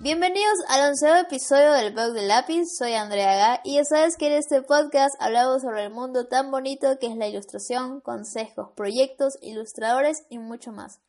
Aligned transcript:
Bienvenidos 0.00 0.58
al 0.68 0.90
onceavo 0.90 1.22
episodio 1.22 1.72
del 1.72 1.92
blog 1.92 2.12
de 2.12 2.22
lápiz, 2.22 2.66
soy 2.78 2.92
Andrea 2.92 3.34
Gá 3.34 3.60
y 3.64 3.74
ya 3.74 3.84
sabes 3.84 4.16
que 4.16 4.28
en 4.28 4.34
este 4.34 4.62
podcast 4.62 5.12
hablamos 5.18 5.62
sobre 5.62 5.82
el 5.82 5.92
mundo 5.92 6.28
tan 6.28 6.52
bonito 6.52 7.00
que 7.00 7.08
es 7.08 7.16
la 7.16 7.26
ilustración, 7.26 8.00
consejos, 8.00 8.70
proyectos, 8.76 9.36
ilustradores 9.42 10.22
y 10.30 10.38
mucho 10.38 10.70
más. 10.70 11.00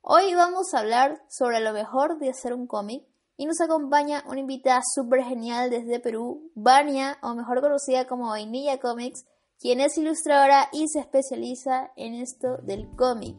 Hoy 0.00 0.34
vamos 0.34 0.74
a 0.74 0.80
hablar 0.80 1.22
sobre 1.28 1.60
lo 1.60 1.72
mejor 1.72 2.18
de 2.18 2.30
hacer 2.30 2.52
un 2.52 2.66
cómic 2.66 3.04
y 3.36 3.46
nos 3.46 3.60
acompaña 3.60 4.24
una 4.26 4.40
invitada 4.40 4.80
súper 4.92 5.22
genial 5.22 5.70
desde 5.70 6.00
Perú, 6.00 6.50
Vania, 6.56 7.18
o 7.22 7.36
mejor 7.36 7.60
conocida 7.60 8.08
como 8.08 8.30
Vainilla 8.30 8.80
Comics, 8.80 9.24
quien 9.60 9.78
es 9.78 9.96
ilustradora 9.96 10.68
y 10.72 10.88
se 10.88 10.98
especializa 10.98 11.92
en 11.94 12.14
esto 12.14 12.56
del 12.64 12.88
cómic. 12.96 13.36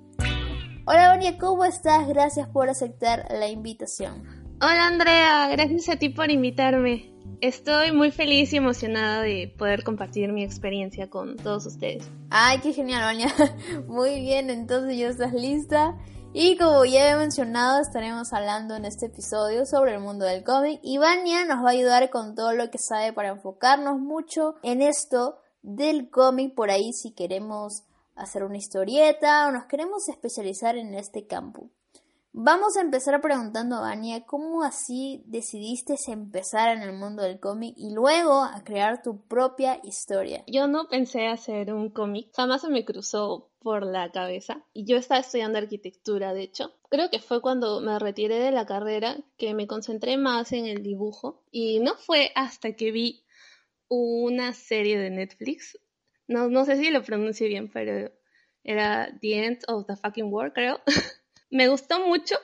Hola 0.88 1.10
Vania, 1.10 1.38
¿cómo 1.38 1.66
estás? 1.66 2.08
Gracias 2.08 2.48
por 2.48 2.70
aceptar 2.70 3.28
la 3.30 3.50
invitación. 3.50 4.33
Hola 4.62 4.88
Andrea, 4.88 5.50
gracias 5.50 5.90
a 5.90 5.98
ti 5.98 6.09
por 6.09 6.32
invitarme. 6.32 7.12
Estoy 7.42 7.92
muy 7.92 8.12
feliz 8.12 8.54
y 8.54 8.58
emocionada 8.58 9.22
de 9.22 9.54
poder 9.58 9.84
compartir 9.84 10.32
mi 10.32 10.44
experiencia 10.44 11.10
con 11.10 11.36
todos 11.36 11.66
ustedes. 11.66 12.10
Ay, 12.30 12.60
qué 12.60 12.72
genial, 12.72 13.02
Vania. 13.02 13.28
Muy 13.88 14.22
bien, 14.22 14.50
entonces 14.50 14.98
ya 14.98 15.10
estás 15.10 15.34
lista. 15.34 15.98
Y 16.34 16.58
como 16.58 16.86
ya 16.86 17.12
he 17.12 17.16
mencionado, 17.18 17.82
estaremos 17.82 18.32
hablando 18.32 18.76
en 18.76 18.86
este 18.86 19.08
episodio 19.08 19.66
sobre 19.66 19.95
el 19.95 20.00
mundo 20.00 20.23
del 20.23 20.44
cómic. 20.44 20.80
Y 20.82 20.98
Vania 20.98 21.44
nos 21.45 21.64
va 21.64 21.70
a 21.70 21.73
ayudar 21.73 22.10
con 22.10 22.34
todo 22.34 22.54
lo 22.54 22.72
que 22.72 22.78
sabe 22.78 23.12
para 23.12 23.30
enfocarnos 23.30 24.00
mucho 24.00 24.56
en 24.64 24.82
esto 24.82 25.38
del 25.62 26.10
cómic 26.10 26.56
por 26.56 26.72
ahí 26.72 26.94
si 26.94 27.12
queremos 27.12 27.84
hacer 28.16 28.44
una 28.44 28.58
historieta 28.58 29.48
o 29.48 29.52
nos 29.52 29.66
queremos 29.66 30.08
especializar 30.08 30.78
en 30.78 30.94
este 30.95 31.28
campo. 31.28 31.70
Vamos 32.36 32.76
a 32.78 32.81
empezar 32.81 33.22
preguntando 33.22 33.76
a 33.76 33.92
Ania 33.92 34.26
cómo 34.26 34.64
así 34.64 35.22
decidiste 35.28 35.94
empezar 36.08 36.76
en 36.76 36.81
el 36.81 36.94
mundo 36.94 37.22
del 37.22 37.39
cómic 37.39 37.76
y 37.78 37.94
luego 37.94 38.42
a 38.42 38.64
crear 38.64 39.03
tu 39.03 39.22
propia 39.28 39.80
historia. 39.84 40.44
Yo 40.48 40.67
no 40.67 40.88
pensé 40.88 41.28
hacer 41.28 41.72
un 41.72 41.92
cómic, 41.92 42.31
jamás 42.36 42.61
se 42.61 42.70
me 42.70 42.86
cruzó 42.86 43.52
por 43.59 43.86
la 43.86 44.11
cabeza. 44.11 44.66
Y 44.73 44.86
yo 44.86 44.98
estaba 44.98 45.22
estudiando 45.22 45.59
arquitectura, 45.59 46.34
de 46.34 46.42
hecho. 46.42 46.73
Creo 46.89 47.11
que 47.11 47.20
fue 47.20 47.39
cuando 47.39 47.81
me 47.81 48.00
retiré 48.00 48.39
de 48.39 48.52
la 48.52 48.66
carrera 48.66 49.16
que 49.38 49.54
me 49.54 49.67
concentré 49.67 50.17
más 50.17 50.54
en 50.54 50.66
el 50.66 50.81
dibujo. 50.81 51.44
Y 51.52 51.81
no 51.81 51.94
fue 51.94 52.31
hasta 52.34 52.76
que 52.76 52.92
vi 52.92 53.23
una 53.89 54.54
serie 54.54 54.98
de 54.98 55.11
Netflix. 55.11 55.78
No, 56.28 56.50
no 56.50 56.66
sé 56.66 56.78
si 56.78 56.89
lo 56.89 57.04
pronuncie 57.04 57.48
bien, 57.48 57.70
pero 57.72 58.11
era 58.64 59.16
The 59.22 59.45
End 59.45 59.59
of 59.67 59.86
the 59.86 59.95
Fucking 59.98 60.34
World, 60.34 60.54
creo. 60.54 60.81
me 61.54 61.68
gustó 61.68 62.00
mucho, 62.06 62.36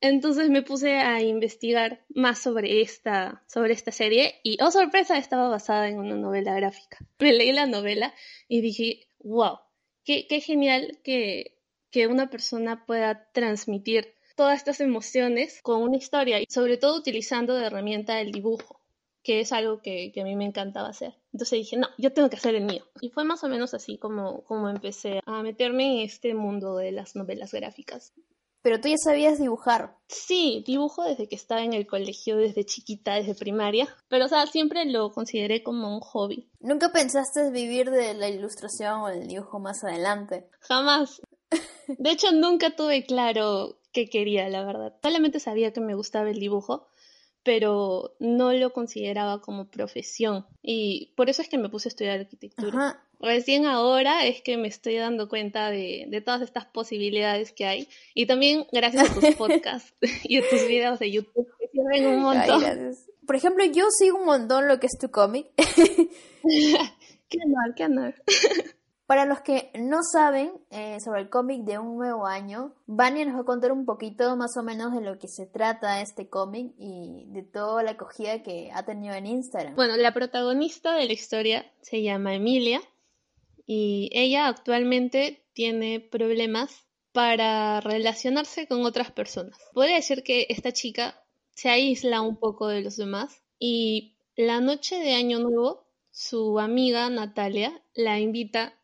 entonces 0.00 0.50
me 0.50 0.62
puse 0.62 0.96
a 0.96 1.22
investigar 1.22 2.04
más 2.08 2.40
sobre 2.40 2.80
esta, 2.82 3.44
sobre 3.46 3.72
esta 3.72 3.92
serie 3.92 4.40
y, 4.42 4.58
oh 4.60 4.70
sorpresa, 4.70 5.16
estaba 5.16 5.48
basada 5.48 5.88
en 5.88 5.98
una 5.98 6.16
novela 6.16 6.54
gráfica. 6.54 6.98
Me 7.20 7.32
leí 7.32 7.52
la 7.52 7.66
novela 7.66 8.12
y 8.48 8.60
dije, 8.60 9.08
wow, 9.20 9.60
qué, 10.04 10.26
qué 10.28 10.40
genial 10.40 10.98
que, 11.04 11.58
que 11.90 12.08
una 12.08 12.28
persona 12.28 12.84
pueda 12.84 13.30
transmitir 13.32 14.14
todas 14.34 14.58
estas 14.58 14.80
emociones 14.80 15.62
con 15.62 15.82
una 15.82 15.96
historia 15.96 16.40
y 16.40 16.46
sobre 16.50 16.76
todo 16.76 16.98
utilizando 16.98 17.54
de 17.54 17.66
herramienta 17.66 18.20
el 18.20 18.32
dibujo, 18.32 18.82
que 19.26 19.40
es 19.40 19.50
algo 19.50 19.82
que, 19.82 20.12
que, 20.12 20.20
a 20.20 20.24
mí 20.24 20.36
me 20.36 20.44
encantaba 20.44 20.88
hacer. 20.88 21.16
Entonces 21.32 21.58
dije, 21.58 21.76
no, 21.76 21.88
yo 21.98 22.12
tengo 22.12 22.30
que 22.30 22.36
hacer 22.36 22.54
el 22.54 22.62
mío. 22.62 22.84
Y 23.00 23.10
fue 23.10 23.24
más 23.24 23.42
o 23.42 23.48
menos 23.48 23.74
así 23.74 23.98
como, 23.98 24.44
como 24.44 24.68
empecé 24.68 25.18
a 25.26 25.42
meterme 25.42 25.94
en 25.94 26.06
este 26.06 26.32
mundo 26.32 26.76
de 26.76 26.92
las 26.92 27.16
novelas 27.16 27.50
gráficas. 27.50 28.12
Pero 28.62 28.80
tú 28.80 28.86
ya 28.86 28.94
sabías 28.98 29.40
dibujar. 29.40 29.96
Sí, 30.06 30.62
dibujo 30.64 31.02
desde 31.02 31.26
que 31.26 31.34
estaba 31.34 31.64
en 31.64 31.72
el 31.72 31.88
colegio, 31.88 32.36
desde 32.36 32.64
chiquita, 32.64 33.14
desde 33.14 33.34
primaria. 33.34 33.88
Pero, 34.06 34.26
o 34.26 34.28
sea, 34.28 34.46
siempre 34.46 34.84
lo 34.84 35.10
consideré 35.10 35.64
como 35.64 35.92
un 35.92 36.00
hobby. 36.00 36.48
¿Nunca 36.60 36.92
pensaste 36.92 37.50
vivir 37.50 37.90
de 37.90 38.14
la 38.14 38.28
ilustración 38.28 39.00
o 39.00 39.08
el 39.08 39.26
dibujo 39.26 39.58
más 39.58 39.82
adelante? 39.82 40.48
Jamás. 40.60 41.20
De 41.98 42.10
hecho, 42.12 42.30
nunca 42.30 42.76
tuve 42.76 43.04
claro 43.04 43.80
qué 43.92 44.08
quería, 44.08 44.48
la 44.48 44.64
verdad. 44.64 44.94
Solamente 45.02 45.40
sabía 45.40 45.72
que 45.72 45.80
me 45.80 45.96
gustaba 45.96 46.30
el 46.30 46.38
dibujo, 46.38 46.86
pero 47.46 48.16
no 48.18 48.52
lo 48.52 48.72
consideraba 48.72 49.40
como 49.40 49.70
profesión. 49.70 50.44
Y 50.62 51.12
por 51.16 51.30
eso 51.30 51.42
es 51.42 51.48
que 51.48 51.58
me 51.58 51.68
puse 51.68 51.86
a 51.88 51.90
estudiar 51.90 52.18
arquitectura. 52.18 53.00
Recién 53.20 53.66
ahora 53.66 54.26
es 54.26 54.42
que 54.42 54.56
me 54.56 54.66
estoy 54.66 54.96
dando 54.96 55.28
cuenta 55.28 55.70
de, 55.70 56.06
de, 56.08 56.20
todas 56.20 56.42
estas 56.42 56.66
posibilidades 56.66 57.52
que 57.52 57.64
hay. 57.64 57.88
Y 58.14 58.26
también 58.26 58.66
gracias 58.72 59.10
a 59.10 59.14
tus 59.14 59.34
podcasts 59.36 59.94
y 60.24 60.38
a 60.38 60.48
tus 60.50 60.66
videos 60.66 60.98
de 60.98 61.12
YouTube 61.12 61.46
que 61.60 61.68
sirven 61.68 62.14
un 62.14 62.22
montón. 62.22 62.96
Por 63.24 63.36
ejemplo, 63.36 63.64
yo 63.64 63.86
sigo 63.96 64.18
un 64.18 64.26
montón 64.26 64.66
lo 64.66 64.80
que 64.80 64.88
es 64.88 64.98
tu 64.98 65.08
cómic. 65.12 65.46
qué 66.42 67.38
honor, 67.46 67.74
qué 67.76 67.84
honor. 67.84 68.14
Para 69.06 69.24
los 69.24 69.40
que 69.40 69.70
no 69.78 69.98
saben 70.02 70.52
eh, 70.70 70.98
sobre 70.98 71.20
el 71.20 71.30
cómic 71.30 71.62
de 71.62 71.78
Un 71.78 71.96
Nuevo 71.96 72.26
Año, 72.26 72.74
Vania 72.86 73.24
nos 73.24 73.36
va 73.36 73.40
a 73.42 73.44
contar 73.44 73.70
un 73.70 73.84
poquito 73.84 74.36
más 74.36 74.56
o 74.56 74.64
menos 74.64 74.92
de 74.92 75.00
lo 75.00 75.16
que 75.20 75.28
se 75.28 75.46
trata 75.46 76.00
este 76.00 76.28
cómic 76.28 76.72
y 76.76 77.26
de 77.28 77.44
toda 77.44 77.84
la 77.84 77.92
acogida 77.92 78.42
que 78.42 78.70
ha 78.74 78.84
tenido 78.84 79.14
en 79.14 79.26
Instagram. 79.26 79.76
Bueno, 79.76 79.96
la 79.96 80.12
protagonista 80.12 80.96
de 80.96 81.06
la 81.06 81.12
historia 81.12 81.70
se 81.82 82.02
llama 82.02 82.34
Emilia 82.34 82.80
y 83.64 84.10
ella 84.12 84.48
actualmente 84.48 85.44
tiene 85.52 86.00
problemas 86.00 86.84
para 87.12 87.80
relacionarse 87.80 88.66
con 88.66 88.84
otras 88.84 89.12
personas. 89.12 89.56
Podría 89.72 89.94
decir 89.94 90.24
que 90.24 90.46
esta 90.48 90.72
chica 90.72 91.22
se 91.54 91.70
aísla 91.70 92.22
un 92.22 92.36
poco 92.36 92.66
de 92.66 92.82
los 92.82 92.96
demás 92.96 93.40
y 93.60 94.16
la 94.34 94.60
noche 94.60 94.98
de 94.98 95.14
Año 95.14 95.38
Nuevo 95.38 95.86
su 96.10 96.58
amiga 96.58 97.08
Natalia 97.08 97.80
la 97.94 98.18
invita 98.18 98.74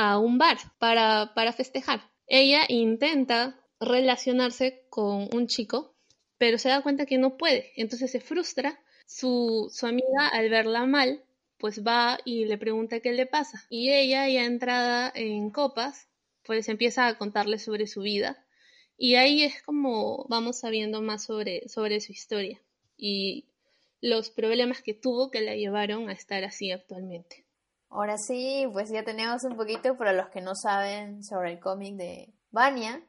a 0.00 0.18
un 0.18 0.38
bar 0.38 0.56
para, 0.78 1.32
para 1.34 1.52
festejar. 1.52 2.00
Ella 2.26 2.62
intenta 2.68 3.60
relacionarse 3.78 4.86
con 4.88 5.28
un 5.32 5.46
chico, 5.46 5.94
pero 6.38 6.56
se 6.56 6.70
da 6.70 6.82
cuenta 6.82 7.04
que 7.04 7.18
no 7.18 7.36
puede, 7.36 7.70
entonces 7.76 8.10
se 8.10 8.20
frustra. 8.20 8.80
Su, 9.06 9.68
su 9.72 9.86
amiga, 9.86 10.28
al 10.32 10.48
verla 10.48 10.86
mal, 10.86 11.22
pues 11.58 11.84
va 11.84 12.18
y 12.24 12.46
le 12.46 12.56
pregunta 12.56 13.00
qué 13.00 13.12
le 13.12 13.26
pasa. 13.26 13.66
Y 13.68 13.92
ella, 13.92 14.26
ya 14.28 14.44
entrada 14.44 15.12
en 15.14 15.50
copas, 15.50 16.08
pues 16.44 16.68
empieza 16.68 17.06
a 17.06 17.18
contarle 17.18 17.58
sobre 17.58 17.86
su 17.86 18.00
vida. 18.00 18.46
Y 18.96 19.16
ahí 19.16 19.42
es 19.42 19.62
como 19.62 20.26
vamos 20.28 20.60
sabiendo 20.60 21.02
más 21.02 21.24
sobre, 21.24 21.68
sobre 21.68 22.00
su 22.00 22.12
historia 22.12 22.60
y 22.96 23.46
los 24.00 24.30
problemas 24.30 24.80
que 24.80 24.94
tuvo 24.94 25.30
que 25.30 25.40
la 25.42 25.56
llevaron 25.56 26.08
a 26.08 26.12
estar 26.12 26.44
así 26.44 26.70
actualmente. 26.70 27.44
Ahora 27.90 28.16
sí, 28.16 28.66
pues 28.72 28.90
ya 28.90 29.04
tenemos 29.04 29.42
un 29.44 29.56
poquito 29.56 29.96
para 29.96 30.12
los 30.12 30.28
que 30.28 30.40
no 30.40 30.54
saben 30.54 31.24
sobre 31.24 31.52
el 31.52 31.60
cómic 31.60 31.96
de 31.96 32.32
Vania, 32.52 33.02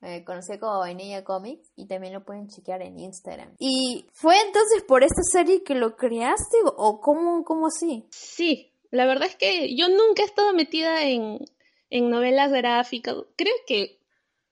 eh, 0.00 0.24
conocido 0.24 0.60
como 0.60 0.78
Vainilla 0.78 1.24
Comics, 1.24 1.70
y 1.76 1.86
también 1.86 2.14
lo 2.14 2.24
pueden 2.24 2.48
chequear 2.48 2.82
en 2.82 2.98
Instagram. 2.98 3.54
¿Y 3.58 4.06
fue 4.12 4.34
entonces 4.40 4.82
por 4.82 5.04
esta 5.04 5.22
serie 5.30 5.62
que 5.62 5.74
lo 5.74 5.96
creaste 5.96 6.56
o 6.64 7.00
cómo, 7.00 7.44
cómo 7.44 7.66
así? 7.66 8.06
Sí, 8.10 8.72
la 8.90 9.06
verdad 9.06 9.28
es 9.28 9.36
que 9.36 9.76
yo 9.76 9.88
nunca 9.88 10.22
he 10.22 10.26
estado 10.26 10.54
metida 10.54 11.02
en, 11.02 11.44
en 11.90 12.10
novelas 12.10 12.50
gráficas. 12.50 13.16
Creo 13.36 13.54
que 13.66 13.98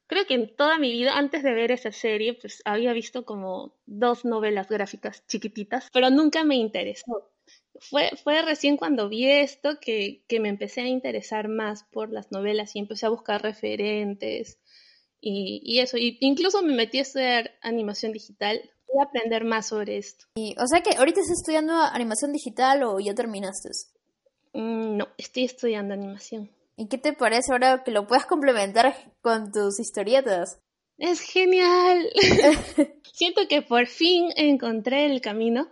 creo 0.06 0.26
que 0.26 0.34
en 0.34 0.54
toda 0.54 0.76
mi 0.76 0.92
vida, 0.92 1.16
antes 1.16 1.42
de 1.42 1.54
ver 1.54 1.72
esa 1.72 1.90
serie, 1.90 2.34
pues 2.34 2.60
había 2.66 2.92
visto 2.92 3.24
como 3.24 3.72
dos 3.86 4.26
novelas 4.26 4.68
gráficas 4.68 5.26
chiquititas, 5.26 5.88
pero 5.90 6.10
nunca 6.10 6.44
me 6.44 6.56
interesó 6.56 7.31
fue, 7.80 8.10
fue 8.22 8.42
recién 8.42 8.76
cuando 8.76 9.08
vi 9.08 9.30
esto 9.30 9.80
que, 9.80 10.24
que, 10.28 10.40
me 10.40 10.48
empecé 10.48 10.82
a 10.82 10.86
interesar 10.86 11.48
más 11.48 11.84
por 11.84 12.12
las 12.12 12.30
novelas 12.30 12.74
y 12.76 12.78
empecé 12.78 13.06
a 13.06 13.10
buscar 13.10 13.42
referentes 13.42 14.58
y, 15.20 15.60
y 15.64 15.80
eso. 15.80 15.96
Y 15.96 16.18
incluso 16.20 16.62
me 16.62 16.74
metí 16.74 16.98
a 16.98 17.02
estudiar 17.02 17.52
animación 17.62 18.12
digital 18.12 18.60
y 18.94 18.98
a 19.00 19.04
aprender 19.04 19.44
más 19.44 19.68
sobre 19.68 19.96
esto. 19.98 20.26
Y, 20.36 20.54
o 20.58 20.66
sea 20.66 20.80
que 20.82 20.96
ahorita 20.96 21.20
estás 21.20 21.38
estudiando 21.38 21.74
animación 21.74 22.32
digital 22.32 22.82
o 22.82 23.00
ya 23.00 23.14
terminaste. 23.14 23.70
Mm, 24.52 24.96
no, 24.98 25.08
estoy 25.16 25.44
estudiando 25.44 25.94
animación. 25.94 26.50
¿Y 26.76 26.88
qué 26.88 26.98
te 26.98 27.12
parece 27.12 27.52
ahora 27.52 27.82
que 27.84 27.90
lo 27.90 28.06
puedas 28.06 28.26
complementar 28.26 28.94
con 29.20 29.52
tus 29.52 29.78
historietas? 29.80 30.58
Es 30.98 31.20
genial. 31.20 32.08
Siento 33.12 33.42
que 33.48 33.62
por 33.62 33.86
fin 33.86 34.30
encontré 34.36 35.06
el 35.06 35.20
camino. 35.20 35.68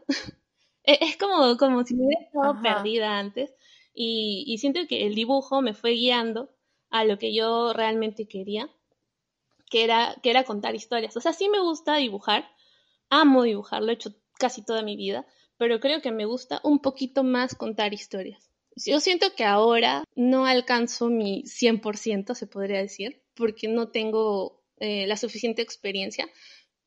E-, 0.84 0.98
es 1.00 1.16
como, 1.16 1.56
como 1.56 1.84
si 1.84 1.94
me 1.94 2.06
hubiera 2.06 2.24
estado 2.24 2.62
perdida 2.62 3.18
antes. 3.18 3.52
Y, 3.92 4.44
y 4.46 4.58
siento 4.58 4.80
que 4.88 5.06
el 5.06 5.14
dibujo 5.14 5.62
me 5.62 5.74
fue 5.74 5.92
guiando 5.92 6.50
a 6.90 7.04
lo 7.04 7.18
que 7.18 7.34
yo 7.34 7.72
realmente 7.72 8.26
quería, 8.26 8.70
que 9.70 9.84
era, 9.84 10.16
que 10.22 10.30
era 10.30 10.44
contar 10.44 10.74
historias. 10.74 11.16
O 11.16 11.20
sea, 11.20 11.32
sí 11.32 11.48
me 11.48 11.60
gusta 11.60 11.96
dibujar, 11.96 12.48
amo 13.08 13.44
dibujar, 13.44 13.82
lo 13.82 13.90
he 13.90 13.94
hecho 13.94 14.14
casi 14.38 14.64
toda 14.64 14.82
mi 14.82 14.96
vida, 14.96 15.26
pero 15.56 15.80
creo 15.80 16.00
que 16.02 16.10
me 16.10 16.24
gusta 16.24 16.60
un 16.64 16.80
poquito 16.80 17.22
más 17.22 17.54
contar 17.54 17.94
historias. 17.94 18.50
Yo 18.76 19.00
siento 19.00 19.34
que 19.36 19.44
ahora 19.44 20.04
no 20.14 20.46
alcanzo 20.46 21.08
mi 21.08 21.42
100%, 21.44 22.34
se 22.34 22.46
podría 22.46 22.78
decir, 22.78 23.22
porque 23.34 23.68
no 23.68 23.88
tengo 23.88 24.62
eh, 24.78 25.06
la 25.06 25.16
suficiente 25.16 25.62
experiencia, 25.62 26.28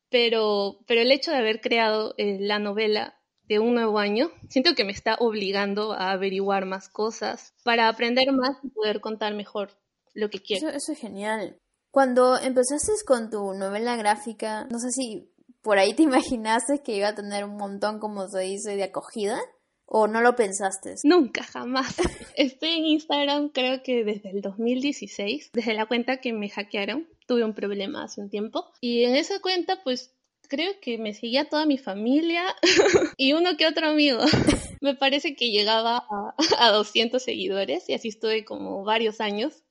pero, 0.08 0.80
pero 0.86 1.00
el 1.00 1.12
hecho 1.12 1.30
de 1.30 1.38
haber 1.38 1.60
creado 1.60 2.14
eh, 2.18 2.38
la 2.40 2.58
novela 2.58 3.16
de 3.48 3.58
un 3.58 3.74
nuevo 3.74 3.98
año, 3.98 4.30
siento 4.48 4.74
que 4.74 4.84
me 4.84 4.92
está 4.92 5.16
obligando 5.18 5.92
a 5.92 6.12
averiguar 6.12 6.64
más 6.64 6.88
cosas 6.88 7.52
para 7.62 7.88
aprender 7.88 8.32
más 8.32 8.56
y 8.62 8.68
poder 8.68 9.00
contar 9.00 9.34
mejor 9.34 9.70
lo 10.14 10.30
que 10.30 10.40
quiero. 10.40 10.68
Eso, 10.68 10.76
eso 10.76 10.92
es 10.92 10.98
genial. 10.98 11.58
Cuando 11.90 12.36
empezaste 12.36 12.92
con 13.06 13.30
tu 13.30 13.54
novela 13.54 13.96
gráfica, 13.96 14.66
no 14.70 14.78
sé 14.78 14.90
si 14.90 15.30
por 15.62 15.78
ahí 15.78 15.94
te 15.94 16.02
imaginaste 16.04 16.82
que 16.84 16.96
iba 16.96 17.08
a 17.08 17.14
tener 17.14 17.44
un 17.44 17.56
montón, 17.56 17.98
como 17.98 18.28
se 18.28 18.40
dice, 18.40 18.76
de 18.76 18.84
acogida. 18.84 19.40
¿O 19.86 20.06
no 20.08 20.22
lo 20.22 20.34
pensaste? 20.34 20.94
Nunca, 21.04 21.42
jamás. 21.42 21.94
Estoy 22.36 22.70
en 22.70 22.86
Instagram 22.86 23.50
creo 23.50 23.82
que 23.82 24.02
desde 24.02 24.30
el 24.30 24.40
2016, 24.40 25.50
desde 25.52 25.74
la 25.74 25.84
cuenta 25.84 26.16
que 26.22 26.32
me 26.32 26.48
hackearon. 26.48 27.06
Tuve 27.26 27.44
un 27.44 27.54
problema 27.54 28.04
hace 28.04 28.22
un 28.22 28.30
tiempo. 28.30 28.64
Y 28.80 29.04
en 29.04 29.14
esa 29.14 29.40
cuenta, 29.40 29.82
pues 29.84 30.14
creo 30.48 30.72
que 30.80 30.98
me 30.98 31.14
seguía 31.14 31.48
toda 31.48 31.66
mi 31.66 31.78
familia 31.78 32.44
y 33.16 33.32
uno 33.32 33.56
que 33.56 33.66
otro 33.66 33.88
amigo. 33.88 34.20
me 34.80 34.94
parece 34.94 35.34
que 35.34 35.50
llegaba 35.50 36.06
a, 36.10 36.34
a 36.58 36.70
200 36.72 37.22
seguidores 37.22 37.88
y 37.88 37.94
así 37.94 38.08
estuve 38.08 38.44
como 38.44 38.84
varios 38.84 39.20
años. 39.20 39.64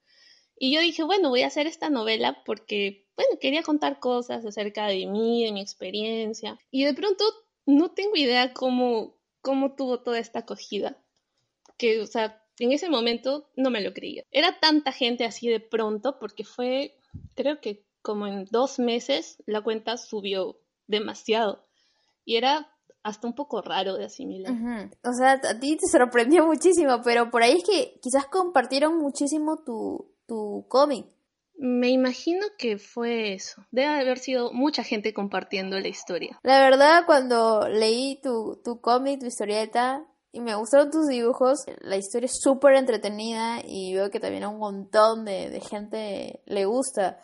Y 0.57 0.73
yo 0.73 0.81
dije, 0.81 1.03
bueno, 1.03 1.29
voy 1.29 1.41
a 1.41 1.47
hacer 1.47 1.67
esta 1.67 1.89
novela 1.89 2.43
porque, 2.45 3.05
bueno, 3.15 3.37
quería 3.39 3.63
contar 3.63 3.99
cosas 3.99 4.45
acerca 4.45 4.87
de 4.87 5.05
mí, 5.07 5.43
de 5.43 5.51
mi 5.51 5.61
experiencia. 5.61 6.57
Y 6.71 6.85
de 6.85 6.93
pronto 6.93 7.23
no 7.65 7.91
tengo 7.91 8.15
idea 8.15 8.53
cómo, 8.53 9.17
cómo 9.41 9.75
tuvo 9.75 9.99
toda 9.99 10.19
esta 10.19 10.39
acogida. 10.39 10.97
Que, 11.77 11.99
o 11.99 12.07
sea, 12.07 12.43
en 12.59 12.71
ese 12.71 12.89
momento 12.89 13.49
no 13.55 13.69
me 13.69 13.81
lo 13.81 13.93
creía. 13.93 14.23
Era 14.31 14.59
tanta 14.59 14.91
gente 14.91 15.25
así 15.25 15.47
de 15.47 15.59
pronto 15.59 16.19
porque 16.19 16.43
fue, 16.43 16.95
creo 17.35 17.59
que 17.59 17.83
como 18.01 18.27
en 18.27 18.45
dos 18.51 18.79
meses 18.79 19.37
la 19.45 19.61
cuenta 19.61 19.97
subió 19.97 20.59
demasiado. 20.88 21.65
Y 22.25 22.38
era 22.38 22.69
hasta 23.03 23.27
un 23.27 23.35
poco 23.35 23.62
raro 23.62 23.95
de 23.95 24.06
asimilar. 24.06 24.53
O 25.03 25.13
sea, 25.13 25.33
a 25.33 25.59
ti 25.59 25.77
te 25.77 25.88
sorprendió 25.88 26.45
muchísimo, 26.47 27.01
pero 27.03 27.30
por 27.30 27.44
ahí 27.44 27.57
es 27.57 27.63
que 27.63 28.00
quizás 28.01 28.25
compartieron 28.27 28.97
muchísimo 28.97 29.63
tu, 29.63 30.13
tu 30.25 30.65
cómic. 30.69 31.06
Me 31.56 31.89
imagino 31.89 32.45
que 32.57 32.77
fue 32.77 33.33
eso. 33.33 33.65
Debe 33.71 34.01
haber 34.01 34.18
sido 34.18 34.51
mucha 34.53 34.83
gente 34.83 35.13
compartiendo 35.13 35.80
la 35.80 35.88
historia. 35.88 36.39
La 36.44 36.59
verdad, 36.62 37.06
cuando 37.06 37.68
leí 37.69 38.19
tu, 38.24 38.59
tu 38.63 38.81
cómic, 38.81 39.19
tu 39.19 39.27
historieta, 39.27 40.06
y 40.31 40.41
me 40.41 40.56
gustaron 40.56 40.89
tus 40.89 41.07
dibujos, 41.07 41.59
la 41.81 41.95
historia 41.95 42.25
es 42.25 42.39
súper 42.41 42.74
entretenida 42.74 43.62
y 43.63 43.94
veo 43.94 44.09
que 44.09 44.19
también 44.19 44.44
a 44.44 44.50
un 44.50 44.57
montón 44.57 45.25
de, 45.25 45.51
de 45.51 45.62
gente 45.62 46.41
le 46.47 46.65
gusta. 46.65 47.19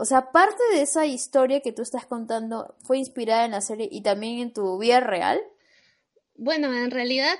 O 0.00 0.04
sea, 0.04 0.30
parte 0.30 0.62
de 0.72 0.82
esa 0.82 1.06
historia 1.06 1.60
que 1.60 1.72
tú 1.72 1.82
estás 1.82 2.06
contando 2.06 2.76
fue 2.84 2.98
inspirada 2.98 3.44
en 3.44 3.50
la 3.50 3.60
serie 3.60 3.88
y 3.90 4.00
también 4.00 4.38
en 4.38 4.52
tu 4.52 4.78
vida 4.78 5.00
real. 5.00 5.40
Bueno, 6.36 6.72
en 6.72 6.92
realidad 6.92 7.34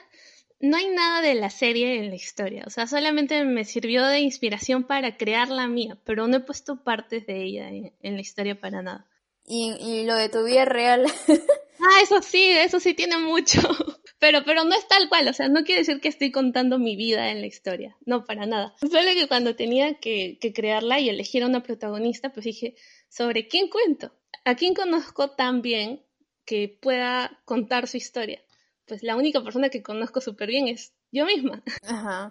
no 0.58 0.76
hay 0.76 0.88
nada 0.88 1.20
de 1.22 1.36
la 1.36 1.50
serie 1.50 2.00
en 2.00 2.08
la 2.08 2.16
historia, 2.16 2.64
o 2.66 2.70
sea, 2.70 2.88
solamente 2.88 3.44
me 3.44 3.64
sirvió 3.64 4.04
de 4.04 4.18
inspiración 4.18 4.82
para 4.82 5.16
crear 5.16 5.50
la 5.50 5.68
mía, 5.68 5.98
pero 6.02 6.26
no 6.26 6.38
he 6.38 6.40
puesto 6.40 6.82
partes 6.82 7.28
de 7.28 7.44
ella 7.44 7.68
en, 7.68 8.14
la 8.16 8.20
historia 8.20 8.60
para 8.60 8.82
nada. 8.82 9.06
¿Y, 9.46 10.04
lo 10.04 10.16
de 10.16 10.28
tu 10.28 10.42
vida 10.42 10.64
real? 10.64 11.06
ah, 11.78 12.02
eso 12.02 12.20
sí, 12.22 12.42
eso 12.42 12.80
sí 12.80 12.92
tiene 12.92 13.18
mucho, 13.18 13.60
pero, 14.18 14.44
pero 14.44 14.64
no 14.64 14.74
es 14.74 14.86
tal 14.88 15.08
cual, 15.08 15.28
o 15.28 15.32
sea, 15.32 15.48
no 15.48 15.64
quiere 15.64 15.80
decir 15.82 16.00
que 16.00 16.08
estoy 16.08 16.30
contando 16.30 16.78
mi 16.78 16.96
vida 16.96 17.30
en 17.30 17.40
la 17.40 17.46
historia, 17.46 17.96
no, 18.04 18.24
para 18.24 18.46
nada. 18.46 18.74
Solo 18.80 19.10
que 19.14 19.28
cuando 19.28 19.56
tenía 19.56 19.94
que, 19.94 20.38
que 20.40 20.52
crearla 20.52 21.00
y 21.00 21.08
elegir 21.08 21.42
a 21.42 21.46
una 21.46 21.62
protagonista, 21.62 22.32
pues 22.32 22.44
dije, 22.44 22.74
¿sobre 23.08 23.48
quién 23.48 23.68
cuento? 23.68 24.12
¿A 24.44 24.54
quién 24.54 24.74
conozco 24.74 25.30
tan 25.30 25.62
bien 25.62 26.02
que 26.44 26.78
pueda 26.80 27.40
contar 27.44 27.86
su 27.86 27.96
historia? 27.96 28.42
pues 28.88 29.02
la 29.02 29.16
única 29.16 29.44
persona 29.44 29.68
que 29.68 29.82
conozco 29.82 30.20
súper 30.20 30.48
bien 30.48 30.66
es 30.66 30.94
yo 31.12 31.26
misma. 31.26 31.62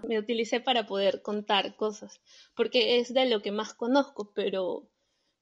Me 0.08 0.20
utilicé 0.20 0.60
para 0.60 0.86
poder 0.88 1.22
contar 1.22 1.76
cosas, 1.76 2.20
porque 2.56 3.00
es 3.00 3.14
de 3.14 3.28
lo 3.28 3.42
que 3.42 3.52
más 3.52 3.74
conozco, 3.74 4.34
pero, 4.34 4.90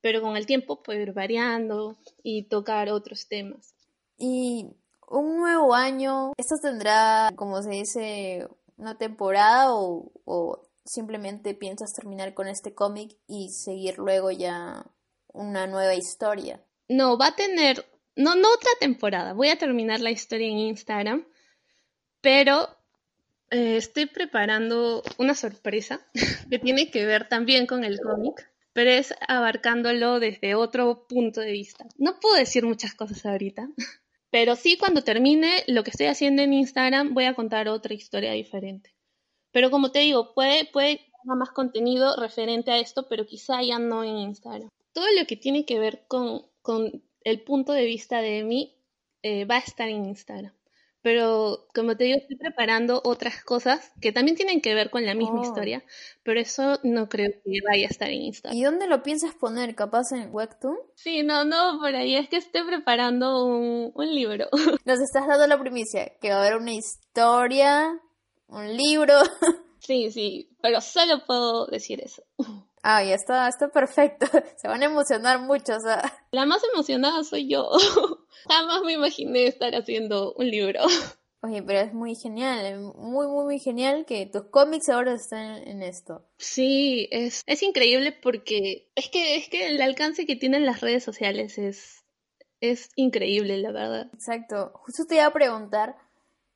pero 0.02 0.22
con 0.22 0.38
el 0.38 0.46
tiempo 0.46 0.84
puedo 0.84 1.02
ir 1.02 1.14
variando 1.14 1.98
y 2.22 2.44
tocar 2.44 2.90
otros 2.90 3.28
temas. 3.28 3.74
Y 4.18 4.68
un 5.10 5.38
nuevo 5.38 5.74
año, 5.74 6.34
¿esto 6.38 6.56
tendrá, 6.62 7.32
como 7.36 7.62
se 7.62 7.70
dice, 7.70 8.48
una 8.78 8.98
temporada 8.98 9.68
o, 9.74 10.62
simplemente 10.86 11.56
piensas 11.56 11.94
terminar 11.94 12.36
con 12.36 12.48
este 12.48 12.76
cómic 12.76 13.18
y 13.28 13.50
seguir 13.50 13.98
luego 13.98 14.32
ya 14.32 14.86
una 15.34 15.68
nueva 15.68 15.96
historia? 15.96 16.62
No, 16.88 17.18
va 17.18 17.28
a 17.28 17.36
tener 17.36 17.86
no, 18.16 18.36
no 18.36 18.48
otra 18.54 18.72
temporada, 18.80 19.34
voy 19.34 19.50
a 19.50 19.58
terminar 19.58 20.00
la 20.00 20.12
historia 20.12 20.48
en 20.48 20.58
Instagram, 20.58 21.26
pero 22.22 22.70
eh, 23.52 23.78
estoy 23.78 24.06
preparando 24.06 25.04
una 25.18 25.36
sorpresa 25.36 26.06
que 26.50 26.60
tiene 26.60 26.90
que 26.92 27.06
ver 27.06 27.28
también 27.28 27.68
con 27.68 27.84
el 27.84 28.00
cómic, 28.00 28.50
pero 28.74 28.90
es 28.90 29.14
abarcándolo 29.28 30.20
desde 30.20 30.56
otro 30.56 31.08
punto 31.08 31.42
de 31.42 31.52
vista. 31.52 31.86
No 31.98 32.20
puedo 32.20 32.36
decir 32.36 32.66
muchas 32.66 32.94
cosas 32.94 33.26
ahorita, 33.26 33.68
pero 34.36 34.58
sí 34.58 34.78
cuando 34.78 35.02
termine 35.02 35.64
lo 35.68 35.86
que 35.86 35.92
estoy 35.92 36.08
haciendo 36.08 36.42
en 36.42 36.52
Instagram 36.52 37.14
voy 37.14 37.24
a 37.24 37.36
contar 37.36 37.70
otra 37.70 37.94
historia 37.94 38.34
diferente. 38.34 38.94
Pero 39.54 39.72
como 39.72 39.94
te 39.94 40.00
digo, 40.00 40.34
puede, 40.34 40.66
puede 40.66 41.00
más 41.24 41.52
contenido 41.52 42.18
referente 42.18 42.70
a 42.70 42.80
esto, 42.80 43.08
pero 43.08 43.26
quizá 43.26 43.62
ya 43.62 43.80
no 43.80 44.04
en 44.04 44.18
Instagram. 44.18 44.68
Todo 44.92 45.06
lo 45.18 45.26
que 45.26 45.38
tiene 45.38 45.64
que 45.64 45.80
ver 45.80 46.04
con, 46.10 46.42
con 46.62 47.02
el 47.22 47.44
punto 47.44 47.72
de 47.72 47.86
vista 47.86 48.20
de 48.20 48.44
mí 48.44 48.76
eh, 49.24 49.46
va 49.46 49.56
a 49.56 49.60
estar 49.60 49.88
en 49.88 50.04
Instagram. 50.04 50.54
Pero 51.06 51.68
como 51.76 51.96
te 51.96 52.06
digo, 52.06 52.18
estoy 52.18 52.36
preparando 52.36 53.00
otras 53.04 53.44
cosas 53.44 53.92
que 54.02 54.12
también 54.12 54.36
tienen 54.36 54.60
que 54.60 54.74
ver 54.74 54.90
con 54.90 55.06
la 55.06 55.14
misma 55.14 55.42
oh. 55.42 55.44
historia, 55.44 55.84
pero 56.24 56.40
eso 56.40 56.80
no 56.82 57.10
creo 57.10 57.30
que 57.30 57.60
vaya 57.64 57.86
a 57.86 57.92
estar 57.92 58.10
en 58.10 58.24
Instagram. 58.24 58.58
¿Y 58.58 58.64
dónde 58.64 58.88
lo 58.88 59.04
piensas 59.04 59.36
poner? 59.36 59.76
¿Capaz 59.76 60.14
en 60.14 60.34
Webtoon? 60.34 60.80
Sí, 60.96 61.22
no, 61.22 61.46
no, 61.46 61.78
por 61.80 61.94
ahí 61.94 62.16
es 62.16 62.28
que 62.28 62.38
estoy 62.38 62.64
preparando 62.64 63.46
un, 63.46 63.92
un 63.94 64.16
libro. 64.16 64.48
Nos 64.86 65.00
estás 65.00 65.28
dando 65.28 65.46
la 65.46 65.60
primicia, 65.60 66.12
que 66.20 66.32
va 66.32 66.38
a 66.38 66.40
haber 66.40 66.56
una 66.56 66.74
historia, 66.74 68.02
un 68.48 68.76
libro. 68.76 69.14
Sí, 69.78 70.10
sí, 70.10 70.50
pero 70.64 70.82
solo 70.82 71.24
puedo 71.28 71.68
decir 71.68 72.02
eso. 72.02 72.24
Ah, 72.88 73.04
ya 73.04 73.16
está, 73.16 73.48
está 73.48 73.70
perfecto. 73.70 74.28
Se 74.58 74.68
van 74.68 74.84
a 74.84 74.86
emocionar 74.86 75.40
mucho, 75.40 75.76
o 75.76 75.80
sea. 75.80 76.04
La 76.30 76.46
más 76.46 76.62
emocionada 76.72 77.24
soy 77.24 77.50
yo. 77.50 77.68
Jamás 78.48 78.84
me 78.84 78.94
imaginé 78.94 79.48
estar 79.48 79.74
haciendo 79.74 80.34
un 80.34 80.52
libro. 80.52 80.82
Oye, 81.42 81.64
pero 81.64 81.80
es 81.80 81.94
muy 81.96 82.14
genial, 82.14 82.94
muy, 82.96 83.26
muy, 83.26 83.44
muy 83.44 83.60
genial 83.60 84.06
que 84.06 84.28
tus 84.28 84.46
cómics 84.52 84.90
ahora 84.90 85.16
estén 85.16 85.68
en 85.68 85.82
esto. 85.82 86.28
Sí, 86.38 87.08
es, 87.10 87.42
es 87.48 87.64
increíble 87.64 88.12
porque 88.12 88.92
es 88.94 89.10
que, 89.10 89.36
es 89.36 89.50
que 89.50 89.66
el 89.66 89.82
alcance 89.82 90.28
que 90.28 90.36
tienen 90.36 90.66
las 90.68 90.82
redes 90.82 91.04
sociales 91.04 91.58
es, 91.58 92.04
es 92.62 92.90
increíble, 92.96 93.58
la 93.58 93.72
verdad. 93.72 94.12
Exacto. 94.14 94.74
Justo 94.76 95.06
te 95.08 95.16
iba 95.16 95.26
a 95.26 95.34
preguntar, 95.34 95.96